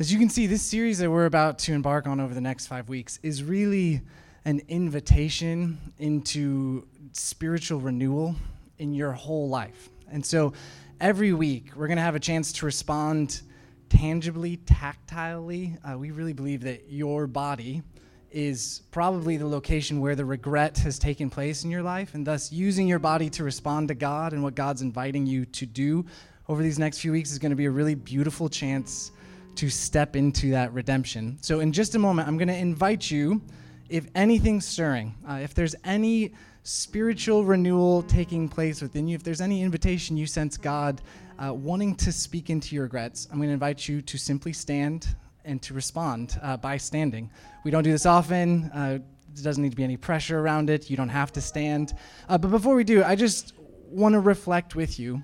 As 0.00 0.12
you 0.12 0.18
can 0.18 0.28
see, 0.28 0.48
this 0.48 0.62
series 0.62 0.98
that 0.98 1.08
we're 1.08 1.26
about 1.26 1.60
to 1.60 1.72
embark 1.72 2.08
on 2.08 2.18
over 2.18 2.34
the 2.34 2.40
next 2.40 2.66
five 2.66 2.88
weeks 2.88 3.20
is 3.22 3.44
really 3.44 4.00
an 4.44 4.62
invitation 4.66 5.78
into 6.00 6.88
spiritual 7.12 7.78
renewal 7.78 8.34
in 8.78 8.92
your 8.92 9.12
whole 9.12 9.48
life. 9.48 9.88
And 10.10 10.26
so 10.26 10.52
every 11.00 11.32
week, 11.32 11.76
we're 11.76 11.86
going 11.86 11.98
to 11.98 12.02
have 12.02 12.16
a 12.16 12.20
chance 12.20 12.50
to 12.54 12.66
respond 12.66 13.42
tangibly, 13.88 14.56
tactilely. 14.58 15.78
Uh, 15.84 15.98
we 15.98 16.10
really 16.10 16.32
believe 16.32 16.62
that 16.62 16.90
your 16.90 17.26
body 17.26 17.82
is 18.30 18.82
probably 18.90 19.36
the 19.36 19.46
location 19.46 20.00
where 20.00 20.14
the 20.14 20.24
regret 20.24 20.76
has 20.78 20.98
taken 20.98 21.30
place 21.30 21.64
in 21.64 21.70
your 21.70 21.82
life, 21.82 22.14
and 22.14 22.26
thus 22.26 22.52
using 22.52 22.86
your 22.86 22.98
body 22.98 23.30
to 23.30 23.44
respond 23.44 23.88
to 23.88 23.94
God 23.94 24.32
and 24.32 24.42
what 24.42 24.54
God's 24.54 24.82
inviting 24.82 25.26
you 25.26 25.44
to 25.46 25.66
do 25.66 26.04
over 26.48 26.62
these 26.62 26.78
next 26.78 26.98
few 26.98 27.12
weeks 27.12 27.32
is 27.32 27.38
going 27.38 27.50
to 27.50 27.56
be 27.56 27.66
a 27.66 27.70
really 27.70 27.94
beautiful 27.94 28.48
chance 28.48 29.10
to 29.54 29.70
step 29.70 30.16
into 30.16 30.50
that 30.50 30.72
redemption. 30.72 31.38
So, 31.40 31.60
in 31.60 31.72
just 31.72 31.94
a 31.94 31.98
moment, 31.98 32.28
I'm 32.28 32.36
going 32.36 32.48
to 32.48 32.56
invite 32.56 33.10
you, 33.10 33.40
if 33.88 34.06
anything's 34.14 34.66
stirring, 34.66 35.14
uh, 35.28 35.40
if 35.42 35.54
there's 35.54 35.74
any 35.84 36.34
spiritual 36.62 37.44
renewal 37.44 38.02
taking 38.02 38.48
place 38.48 38.82
within 38.82 39.08
you, 39.08 39.14
if 39.14 39.22
there's 39.22 39.40
any 39.40 39.62
invitation 39.62 40.16
you 40.16 40.26
sense 40.26 40.56
God 40.56 41.00
uh, 41.38 41.52
wanting 41.52 41.94
to 41.96 42.12
speak 42.12 42.50
into 42.50 42.74
your 42.74 42.84
regrets, 42.84 43.28
I'm 43.30 43.38
going 43.38 43.48
to 43.48 43.54
invite 43.54 43.88
you 43.88 44.02
to 44.02 44.18
simply 44.18 44.52
stand 44.52 45.14
and 45.44 45.62
to 45.62 45.74
respond 45.74 46.38
uh, 46.42 46.56
by 46.56 46.76
standing. 46.76 47.30
We 47.64 47.70
don't 47.70 47.84
do 47.84 47.92
this 47.92 48.06
often. 48.06 48.70
Uh, 48.74 48.98
there 49.34 49.44
doesn't 49.44 49.62
need 49.62 49.70
to 49.70 49.76
be 49.76 49.84
any 49.84 49.96
pressure 49.96 50.38
around 50.38 50.70
it. 50.70 50.90
You 50.90 50.96
don't 50.96 51.08
have 51.08 51.32
to 51.32 51.40
stand. 51.40 51.94
Uh, 52.28 52.38
but 52.38 52.50
before 52.50 52.74
we 52.74 52.84
do, 52.84 53.04
I 53.04 53.14
just 53.14 53.52
want 53.88 54.14
to 54.14 54.20
reflect 54.20 54.74
with 54.74 54.98
you 54.98 55.22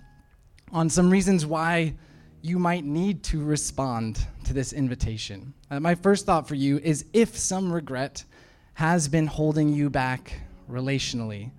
on 0.72 0.88
some 0.88 1.10
reasons 1.10 1.44
why 1.44 1.94
you 2.42 2.58
might 2.58 2.84
need 2.84 3.22
to 3.22 3.42
respond 3.42 4.26
to 4.44 4.52
this 4.52 4.72
invitation. 4.72 5.54
Uh, 5.70 5.80
my 5.80 5.94
first 5.94 6.26
thought 6.26 6.48
for 6.48 6.54
you 6.54 6.78
is 6.78 7.04
if 7.12 7.36
some 7.36 7.72
regret 7.72 8.24
has 8.74 9.08
been 9.08 9.26
holding 9.26 9.68
you 9.68 9.88
back 9.90 10.40
relationally. 10.68 11.50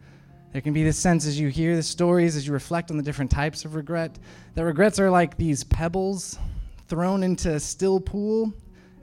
There 0.54 0.62
can 0.62 0.74
be 0.74 0.84
this 0.84 1.00
sense 1.00 1.26
as 1.26 1.40
you 1.40 1.48
hear 1.48 1.76
the 1.76 1.82
stories, 1.82 2.36
as 2.36 2.46
you 2.46 2.54
reflect 2.54 2.92
on 2.92 2.98
the 2.98 3.02
different 3.02 3.32
types 3.32 3.66
of 3.66 3.74
regret, 3.74 4.20
that 4.54 4.64
regrets 4.64 5.00
are 5.00 5.10
like 5.10 5.36
these 5.36 5.64
pebbles 5.64 6.38
thrown 6.88 7.24
into 7.24 7.56
a 7.56 7.60
still 7.60 8.00
pool 8.00 8.54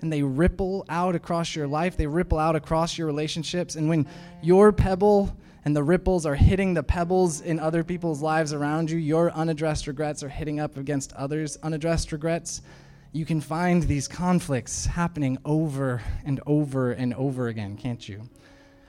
and 0.01 0.13
they 0.13 0.23
ripple 0.23 0.85
out 0.89 1.17
across 1.17 1.57
your 1.57 1.67
life, 1.67 1.97
they 1.97 2.07
ripple 2.07 2.39
out 2.39 2.55
across 2.55 2.97
your 2.97 3.09
relationships. 3.09 3.75
And 3.75 3.89
when 3.89 4.07
your 4.41 4.71
pebble 4.71 5.37
and 5.65 5.75
the 5.75 5.83
ripples 5.83 6.25
are 6.25 6.37
hitting 6.37 6.73
the 6.73 6.85
pebbles 6.85 7.41
in 7.41 7.59
other 7.59 7.83
people's 7.83 8.23
lives 8.23 8.53
around 8.53 8.89
you, 8.89 8.99
your 8.99 9.33
unaddressed 9.33 9.89
regrets 9.89 10.23
are 10.23 10.29
hitting 10.29 10.61
up 10.61 10.77
against 10.77 11.13
others' 11.15 11.59
unaddressed 11.65 12.13
regrets. 12.13 12.63
You 13.11 13.27
can 13.27 13.41
find 13.41 13.83
these 13.83 14.07
conflicts 14.07 14.87
happening 14.87 15.37
over 15.45 16.01
and 16.25 16.41
over 16.47 16.93
and 16.93 17.13
over 17.15 17.49
again, 17.49 17.77
can't 17.77 18.09
you? 18.09 18.23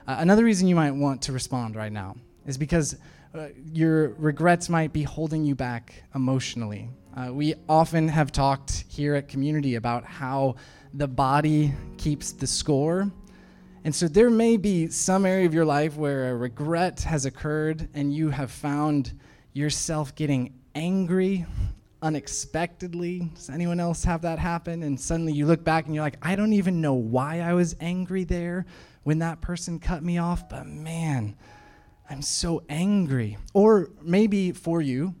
Uh, 0.06 0.14
another 0.20 0.44
reason 0.44 0.68
you 0.68 0.76
might 0.76 0.92
want 0.92 1.22
to 1.22 1.32
respond 1.32 1.74
right 1.74 1.92
now 1.92 2.14
is 2.46 2.58
because 2.58 2.96
uh, 3.34 3.48
your 3.72 4.10
regrets 4.18 4.68
might 4.68 4.92
be 4.92 5.02
holding 5.02 5.44
you 5.44 5.54
back 5.54 6.02
emotionally. 6.14 6.88
Uh, 7.16 7.32
we 7.32 7.54
often 7.68 8.08
have 8.08 8.32
talked 8.32 8.84
here 8.88 9.14
at 9.14 9.28
Community 9.28 9.74
about 9.74 10.04
how 10.04 10.56
the 10.94 11.08
body 11.08 11.72
keeps 11.98 12.32
the 12.32 12.46
score. 12.46 13.10
And 13.84 13.94
so 13.94 14.06
there 14.06 14.30
may 14.30 14.56
be 14.56 14.88
some 14.88 15.26
area 15.26 15.46
of 15.46 15.54
your 15.54 15.64
life 15.64 15.96
where 15.96 16.30
a 16.30 16.36
regret 16.36 17.00
has 17.00 17.26
occurred 17.26 17.88
and 17.94 18.14
you 18.14 18.30
have 18.30 18.50
found 18.50 19.12
yourself 19.52 20.14
getting 20.14 20.54
angry 20.74 21.44
unexpectedly. 22.00 23.30
Does 23.34 23.50
anyone 23.50 23.80
else 23.80 24.04
have 24.04 24.22
that 24.22 24.38
happen? 24.38 24.82
And 24.82 24.98
suddenly 24.98 25.32
you 25.32 25.46
look 25.46 25.64
back 25.64 25.86
and 25.86 25.94
you're 25.94 26.04
like, 26.04 26.18
I 26.22 26.36
don't 26.36 26.52
even 26.52 26.80
know 26.80 26.94
why 26.94 27.40
I 27.40 27.54
was 27.54 27.76
angry 27.80 28.24
there 28.24 28.66
when 29.04 29.18
that 29.18 29.40
person 29.40 29.78
cut 29.78 30.02
me 30.02 30.18
off, 30.18 30.48
but 30.48 30.66
man, 30.66 31.36
I'm 32.12 32.20
so 32.20 32.62
angry. 32.68 33.38
Or 33.54 33.88
maybe 34.02 34.52
for 34.52 34.82
you, 34.82 35.14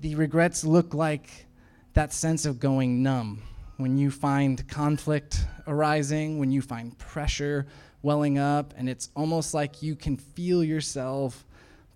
the 0.00 0.16
regrets 0.16 0.64
look 0.64 0.92
like 0.92 1.46
that 1.92 2.12
sense 2.12 2.46
of 2.46 2.58
going 2.58 3.00
numb 3.00 3.42
when 3.76 3.96
you 3.96 4.10
find 4.10 4.66
conflict 4.68 5.46
arising, 5.68 6.38
when 6.40 6.50
you 6.50 6.62
find 6.62 6.98
pressure 6.98 7.68
welling 8.02 8.38
up, 8.38 8.74
and 8.76 8.88
it's 8.88 9.08
almost 9.14 9.54
like 9.54 9.82
you 9.82 9.94
can 9.94 10.16
feel 10.16 10.64
yourself 10.64 11.46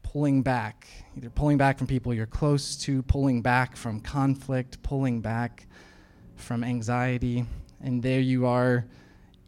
pulling 0.04 0.42
back, 0.42 0.86
either 1.16 1.28
pulling 1.28 1.58
back 1.58 1.76
from 1.76 1.88
people 1.88 2.14
you're 2.14 2.24
close 2.24 2.76
to, 2.76 3.02
pulling 3.02 3.42
back 3.42 3.76
from 3.76 4.00
conflict, 4.00 4.80
pulling 4.84 5.20
back 5.20 5.66
from 6.36 6.62
anxiety, 6.62 7.44
and 7.80 8.00
there 8.00 8.20
you 8.20 8.46
are 8.46 8.86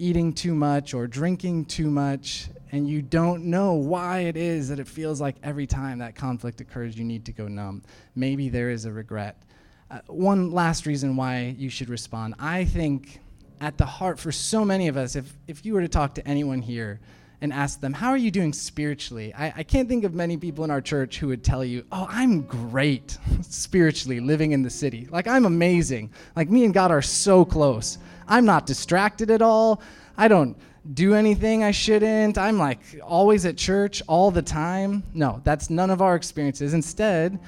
eating 0.01 0.33
too 0.33 0.57
much 0.57 0.93
or 0.93 1.07
drinking 1.07 1.67
too 1.67 1.89
much, 1.89 2.49
and 2.73 2.89
you 2.89 3.03
don't 3.03 3.45
know 3.45 3.75
why 3.75 4.21
it 4.21 4.37
is 4.37 4.71
that 4.71 4.81
it 4.81 4.89
feels 4.89 5.21
like 5.21 5.37
every 5.43 5.67
time 5.67 5.99
that 5.99 6.15
conflict 6.15 6.61
occurs, 6.63 6.97
you 6.97 7.05
need 7.05 7.27
to 7.27 7.33
go 7.33 7.47
numb. 7.47 7.83
Maybe 8.17 8.49
there 8.49 8.71
is 8.71 8.87
a 8.87 8.93
regret. 8.93 9.43
Uh, 9.91 10.01
one 10.07 10.51
last 10.53 10.87
reason 10.87 11.15
why 11.15 11.55
you 11.59 11.69
should 11.69 11.91
respond. 11.91 12.35
I 12.39 12.65
think 12.65 13.21
at 13.61 13.77
the 13.77 13.85
heart 13.85 14.19
for 14.19 14.33
so 14.33 14.65
many 14.65 14.89
of 14.89 14.97
us, 14.97 15.17
if, 15.17 15.37
if 15.47 15.67
you 15.67 15.75
were 15.75 15.83
to 15.83 15.89
talk 15.89 16.15
to 16.15 16.27
anyone 16.27 16.63
here 16.63 16.99
and 17.43 17.53
ask 17.53 17.79
them, 17.79 17.93
How 17.93 18.09
are 18.09 18.17
you 18.17 18.31
doing 18.31 18.55
spiritually? 18.55 19.35
I, 19.35 19.53
I 19.59 19.63
can't 19.65 19.87
think 19.87 20.05
of 20.05 20.15
many 20.15 20.39
people 20.39 20.65
in 20.65 20.71
our 20.71 20.81
church 20.81 21.19
who 21.19 21.27
would 21.27 21.45
tell 21.45 21.63
you, 21.63 21.85
Oh, 21.93 22.07
I'm 22.09 22.43
great 22.43 23.19
spiritually 23.43 24.19
living 24.19 24.53
in 24.53 24.63
the 24.63 24.71
city. 24.71 25.09
Like, 25.11 25.27
I'm 25.27 25.45
amazing. 25.45 26.11
Like, 26.35 26.49
me 26.49 26.65
and 26.65 26.73
God 26.73 26.91
are 26.91 27.03
so 27.03 27.45
close. 27.45 27.99
I'm 28.27 28.47
not 28.47 28.65
distracted 28.65 29.31
at 29.31 29.43
all. 29.43 29.83
I 30.17 30.29
don't 30.29 30.57
do 30.91 31.15
anything 31.15 31.63
I 31.63 31.71
shouldn't. 31.71 32.39
I'm 32.39 32.59
like 32.59 32.81
always 33.03 33.47
at 33.47 33.57
church 33.57 34.03
all 34.09 34.31
the 34.31 34.43
time. 34.43 35.05
No, 35.15 35.41
that's 35.45 35.71
none 35.71 35.91
of 35.91 36.03
our 36.03 36.17
experiences. 36.17 36.75
Instead, 36.75 37.39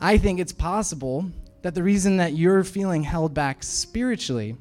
I 0.00 0.18
think 0.18 0.40
it's 0.40 0.52
possible 0.52 1.30
that 1.62 1.74
the 1.74 1.82
reason 1.82 2.18
that 2.18 2.34
you're 2.34 2.64
feeling 2.64 3.02
held 3.02 3.34
back 3.34 3.62
spiritually 3.62 4.56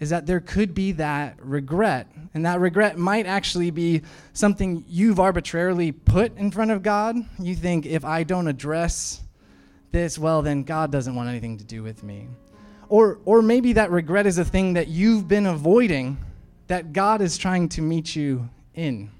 is 0.00 0.10
that 0.10 0.26
there 0.26 0.40
could 0.40 0.74
be 0.74 0.92
that 0.92 1.36
regret. 1.40 2.08
And 2.34 2.44
that 2.44 2.58
regret 2.58 2.98
might 2.98 3.26
actually 3.26 3.70
be 3.70 4.02
something 4.32 4.84
you've 4.88 5.20
arbitrarily 5.20 5.92
put 5.92 6.36
in 6.36 6.50
front 6.50 6.72
of 6.72 6.82
God. 6.82 7.16
You 7.38 7.54
think, 7.54 7.86
if 7.86 8.04
I 8.04 8.24
don't 8.24 8.48
address 8.48 9.22
this, 9.92 10.18
well, 10.18 10.42
then 10.42 10.64
God 10.64 10.90
doesn't 10.90 11.14
want 11.14 11.28
anything 11.28 11.58
to 11.58 11.64
do 11.64 11.84
with 11.84 12.02
me. 12.02 12.26
Or, 12.88 13.20
or 13.24 13.42
maybe 13.42 13.74
that 13.74 13.92
regret 13.92 14.26
is 14.26 14.38
a 14.38 14.44
thing 14.44 14.72
that 14.72 14.88
you've 14.88 15.28
been 15.28 15.46
avoiding 15.46 16.18
that 16.72 16.94
God 16.94 17.20
is 17.20 17.36
trying 17.36 17.68
to 17.68 17.82
meet 17.82 18.16
you 18.16 18.48
in. 18.72 19.10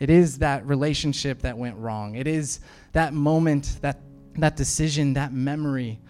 It 0.00 0.10
is 0.10 0.38
that 0.38 0.66
relationship 0.66 1.42
that 1.42 1.56
went 1.56 1.76
wrong. 1.76 2.16
It 2.16 2.26
is 2.26 2.58
that 2.90 3.14
moment, 3.14 3.78
that, 3.82 4.00
that 4.38 4.56
decision, 4.56 5.12
that 5.12 5.32
memory 5.32 6.00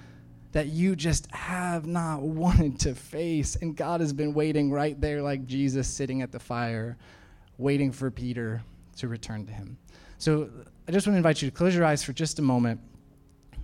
that 0.52 0.68
you 0.68 0.96
just 0.96 1.30
have 1.30 1.86
not 1.86 2.22
wanted 2.42 2.80
to 2.80 2.94
face. 2.94 3.56
And 3.56 3.76
God 3.76 4.00
has 4.00 4.14
been 4.14 4.32
waiting 4.32 4.70
right 4.70 4.98
there, 4.98 5.20
like 5.20 5.44
Jesus 5.44 5.86
sitting 5.86 6.22
at 6.22 6.32
the 6.32 6.40
fire, 6.40 6.96
waiting 7.58 7.92
for 7.92 8.10
Peter 8.10 8.62
to 8.96 9.08
return 9.08 9.44
to 9.44 9.52
him. 9.52 9.76
So 10.16 10.48
I 10.88 10.92
just 10.92 11.06
want 11.06 11.16
to 11.16 11.18
invite 11.18 11.42
you 11.42 11.50
to 11.50 11.54
close 11.54 11.74
your 11.74 11.84
eyes 11.84 12.02
for 12.02 12.14
just 12.14 12.38
a 12.38 12.42
moment 12.42 12.80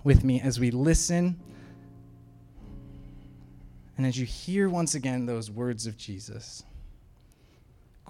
with 0.02 0.24
me 0.24 0.42
as 0.42 0.60
we 0.60 0.70
listen 0.70 1.40
and 3.96 4.06
as 4.06 4.18
you 4.18 4.26
hear 4.26 4.68
once 4.68 4.94
again 4.94 5.24
those 5.24 5.50
words 5.50 5.86
of 5.86 5.96
Jesus, 5.96 6.64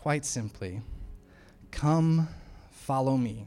quite 0.05 0.27
simply, 0.27 0.83
come 1.71 2.29
follow 2.71 3.17
me. 3.17 3.47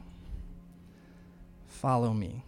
Follow 1.67 2.11
me. 2.11 2.43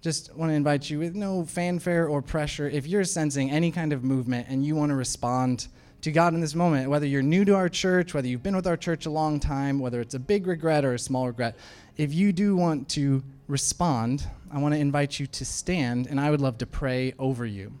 Just 0.00 0.34
want 0.34 0.50
to 0.50 0.54
invite 0.54 0.90
you 0.90 0.98
with 0.98 1.14
no 1.14 1.44
fanfare 1.44 2.08
or 2.08 2.20
pressure. 2.20 2.68
If 2.68 2.88
you're 2.88 3.04
sensing 3.04 3.52
any 3.52 3.70
kind 3.70 3.92
of 3.92 4.02
movement 4.02 4.48
and 4.48 4.66
you 4.66 4.74
want 4.74 4.90
to 4.90 4.96
respond 4.96 5.68
to 6.00 6.10
God 6.10 6.34
in 6.34 6.40
this 6.40 6.56
moment, 6.56 6.90
whether 6.90 7.06
you're 7.06 7.22
new 7.22 7.44
to 7.44 7.54
our 7.54 7.68
church, 7.68 8.14
whether 8.14 8.26
you've 8.26 8.42
been 8.42 8.56
with 8.56 8.66
our 8.66 8.76
church 8.76 9.06
a 9.06 9.10
long 9.10 9.38
time, 9.38 9.78
whether 9.78 10.00
it's 10.00 10.14
a 10.14 10.18
big 10.18 10.48
regret 10.48 10.84
or 10.84 10.94
a 10.94 10.98
small 10.98 11.28
regret, 11.28 11.54
if 11.96 12.12
you 12.12 12.32
do 12.32 12.56
want 12.56 12.88
to 12.88 13.22
respond, 13.46 14.26
I 14.50 14.58
want 14.58 14.74
to 14.74 14.80
invite 14.80 15.20
you 15.20 15.28
to 15.28 15.44
stand, 15.44 16.08
and 16.08 16.18
I 16.18 16.32
would 16.32 16.40
love 16.40 16.58
to 16.58 16.66
pray 16.66 17.14
over 17.20 17.46
you. 17.46 17.72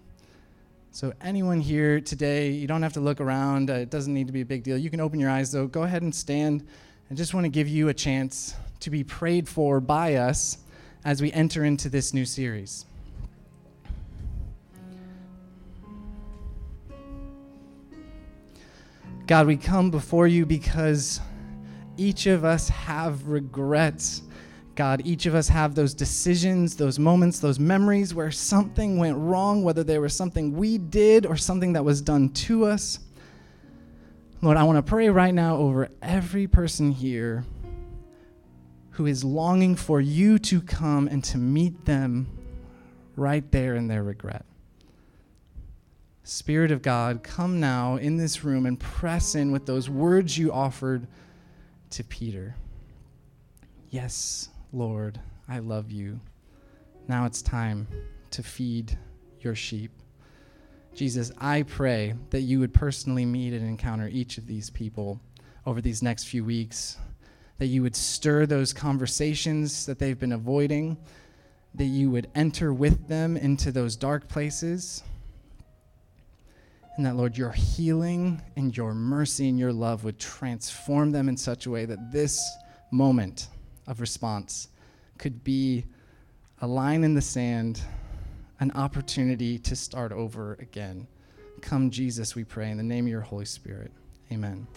So, 0.94 1.14
anyone 1.22 1.62
here 1.62 2.02
today, 2.02 2.50
you 2.50 2.66
don't 2.66 2.82
have 2.82 2.92
to 2.92 3.00
look 3.00 3.18
around. 3.18 3.70
Uh, 3.70 3.76
it 3.76 3.88
doesn't 3.88 4.12
need 4.12 4.26
to 4.26 4.32
be 4.32 4.42
a 4.42 4.44
big 4.44 4.62
deal. 4.62 4.76
You 4.76 4.90
can 4.90 5.00
open 5.00 5.18
your 5.18 5.30
eyes, 5.30 5.50
though. 5.50 5.66
Go 5.66 5.84
ahead 5.84 6.02
and 6.02 6.14
stand. 6.14 6.66
I 7.10 7.14
just 7.14 7.32
want 7.32 7.44
to 7.44 7.48
give 7.48 7.66
you 7.66 7.88
a 7.88 7.94
chance 7.94 8.54
to 8.80 8.90
be 8.90 9.02
prayed 9.02 9.48
for 9.48 9.80
by 9.80 10.16
us 10.16 10.58
as 11.02 11.22
we 11.22 11.32
enter 11.32 11.64
into 11.64 11.88
this 11.88 12.12
new 12.12 12.26
series. 12.26 12.84
God, 19.26 19.46
we 19.46 19.56
come 19.56 19.90
before 19.90 20.26
you 20.26 20.44
because 20.44 21.20
each 21.96 22.26
of 22.26 22.44
us 22.44 22.68
have 22.68 23.28
regrets 23.28 24.20
God, 24.74 25.02
each 25.04 25.26
of 25.26 25.34
us 25.34 25.48
have 25.48 25.74
those 25.74 25.92
decisions, 25.92 26.76
those 26.76 26.98
moments, 26.98 27.38
those 27.40 27.58
memories 27.58 28.14
where 28.14 28.30
something 28.30 28.98
went 28.98 29.18
wrong, 29.18 29.62
whether 29.62 29.84
there 29.84 30.00
was 30.00 30.14
something 30.14 30.56
we 30.56 30.78
did 30.78 31.26
or 31.26 31.36
something 31.36 31.74
that 31.74 31.84
was 31.84 32.00
done 32.00 32.30
to 32.30 32.64
us. 32.64 32.98
Lord, 34.40 34.56
I 34.56 34.64
want 34.64 34.78
to 34.78 34.82
pray 34.82 35.08
right 35.08 35.34
now 35.34 35.56
over 35.56 35.88
every 36.00 36.46
person 36.46 36.90
here 36.90 37.44
who 38.92 39.06
is 39.06 39.24
longing 39.24 39.76
for 39.76 40.00
you 40.00 40.38
to 40.38 40.60
come 40.60 41.06
and 41.06 41.22
to 41.24 41.38
meet 41.38 41.84
them 41.84 42.26
right 43.14 43.50
there 43.52 43.74
in 43.74 43.88
their 43.88 44.02
regret. 44.02 44.44
Spirit 46.24 46.70
of 46.70 46.82
God, 46.82 47.22
come 47.22 47.60
now 47.60 47.96
in 47.96 48.16
this 48.16 48.44
room 48.44 48.64
and 48.64 48.78
press 48.78 49.34
in 49.34 49.52
with 49.52 49.66
those 49.66 49.90
words 49.90 50.38
you 50.38 50.52
offered 50.52 51.06
to 51.90 52.04
Peter. 52.04 52.54
Yes, 53.90 54.48
Lord, 54.72 55.20
I 55.48 55.58
love 55.58 55.90
you. 55.90 56.18
Now 57.06 57.26
it's 57.26 57.42
time 57.42 57.86
to 58.30 58.42
feed 58.42 58.96
your 59.40 59.54
sheep. 59.54 59.90
Jesus, 60.94 61.30
I 61.38 61.62
pray 61.62 62.14
that 62.30 62.40
you 62.40 62.58
would 62.60 62.72
personally 62.72 63.26
meet 63.26 63.52
and 63.52 63.66
encounter 63.66 64.08
each 64.08 64.38
of 64.38 64.46
these 64.46 64.70
people 64.70 65.20
over 65.66 65.80
these 65.80 66.02
next 66.02 66.24
few 66.24 66.44
weeks, 66.44 66.96
that 67.58 67.66
you 67.66 67.82
would 67.82 67.94
stir 67.94 68.46
those 68.46 68.72
conversations 68.72 69.84
that 69.86 69.98
they've 69.98 70.18
been 70.18 70.32
avoiding, 70.32 70.96
that 71.74 71.84
you 71.84 72.10
would 72.10 72.28
enter 72.34 72.72
with 72.72 73.08
them 73.08 73.36
into 73.36 73.72
those 73.72 73.94
dark 73.94 74.26
places, 74.28 75.02
and 76.96 77.06
that, 77.06 77.16
Lord, 77.16 77.36
your 77.38 77.52
healing 77.52 78.42
and 78.56 78.76
your 78.76 78.94
mercy 78.94 79.48
and 79.48 79.58
your 79.58 79.72
love 79.72 80.04
would 80.04 80.18
transform 80.18 81.10
them 81.10 81.28
in 81.28 81.36
such 81.36 81.66
a 81.66 81.70
way 81.70 81.84
that 81.86 82.12
this 82.12 82.38
moment 82.90 83.48
of 83.86 84.00
response 84.00 84.68
could 85.18 85.44
be 85.44 85.84
a 86.60 86.66
line 86.66 87.04
in 87.04 87.14
the 87.14 87.22
sand 87.22 87.80
an 88.60 88.70
opportunity 88.72 89.58
to 89.58 89.74
start 89.74 90.12
over 90.12 90.54
again. 90.60 91.08
Come, 91.60 91.90
Jesus, 91.90 92.36
we 92.36 92.44
pray, 92.44 92.70
in 92.70 92.76
the 92.76 92.82
name 92.84 93.06
of 93.06 93.10
your 93.10 93.20
Holy 93.20 93.44
Spirit. 93.44 93.90
Amen. 94.30 94.68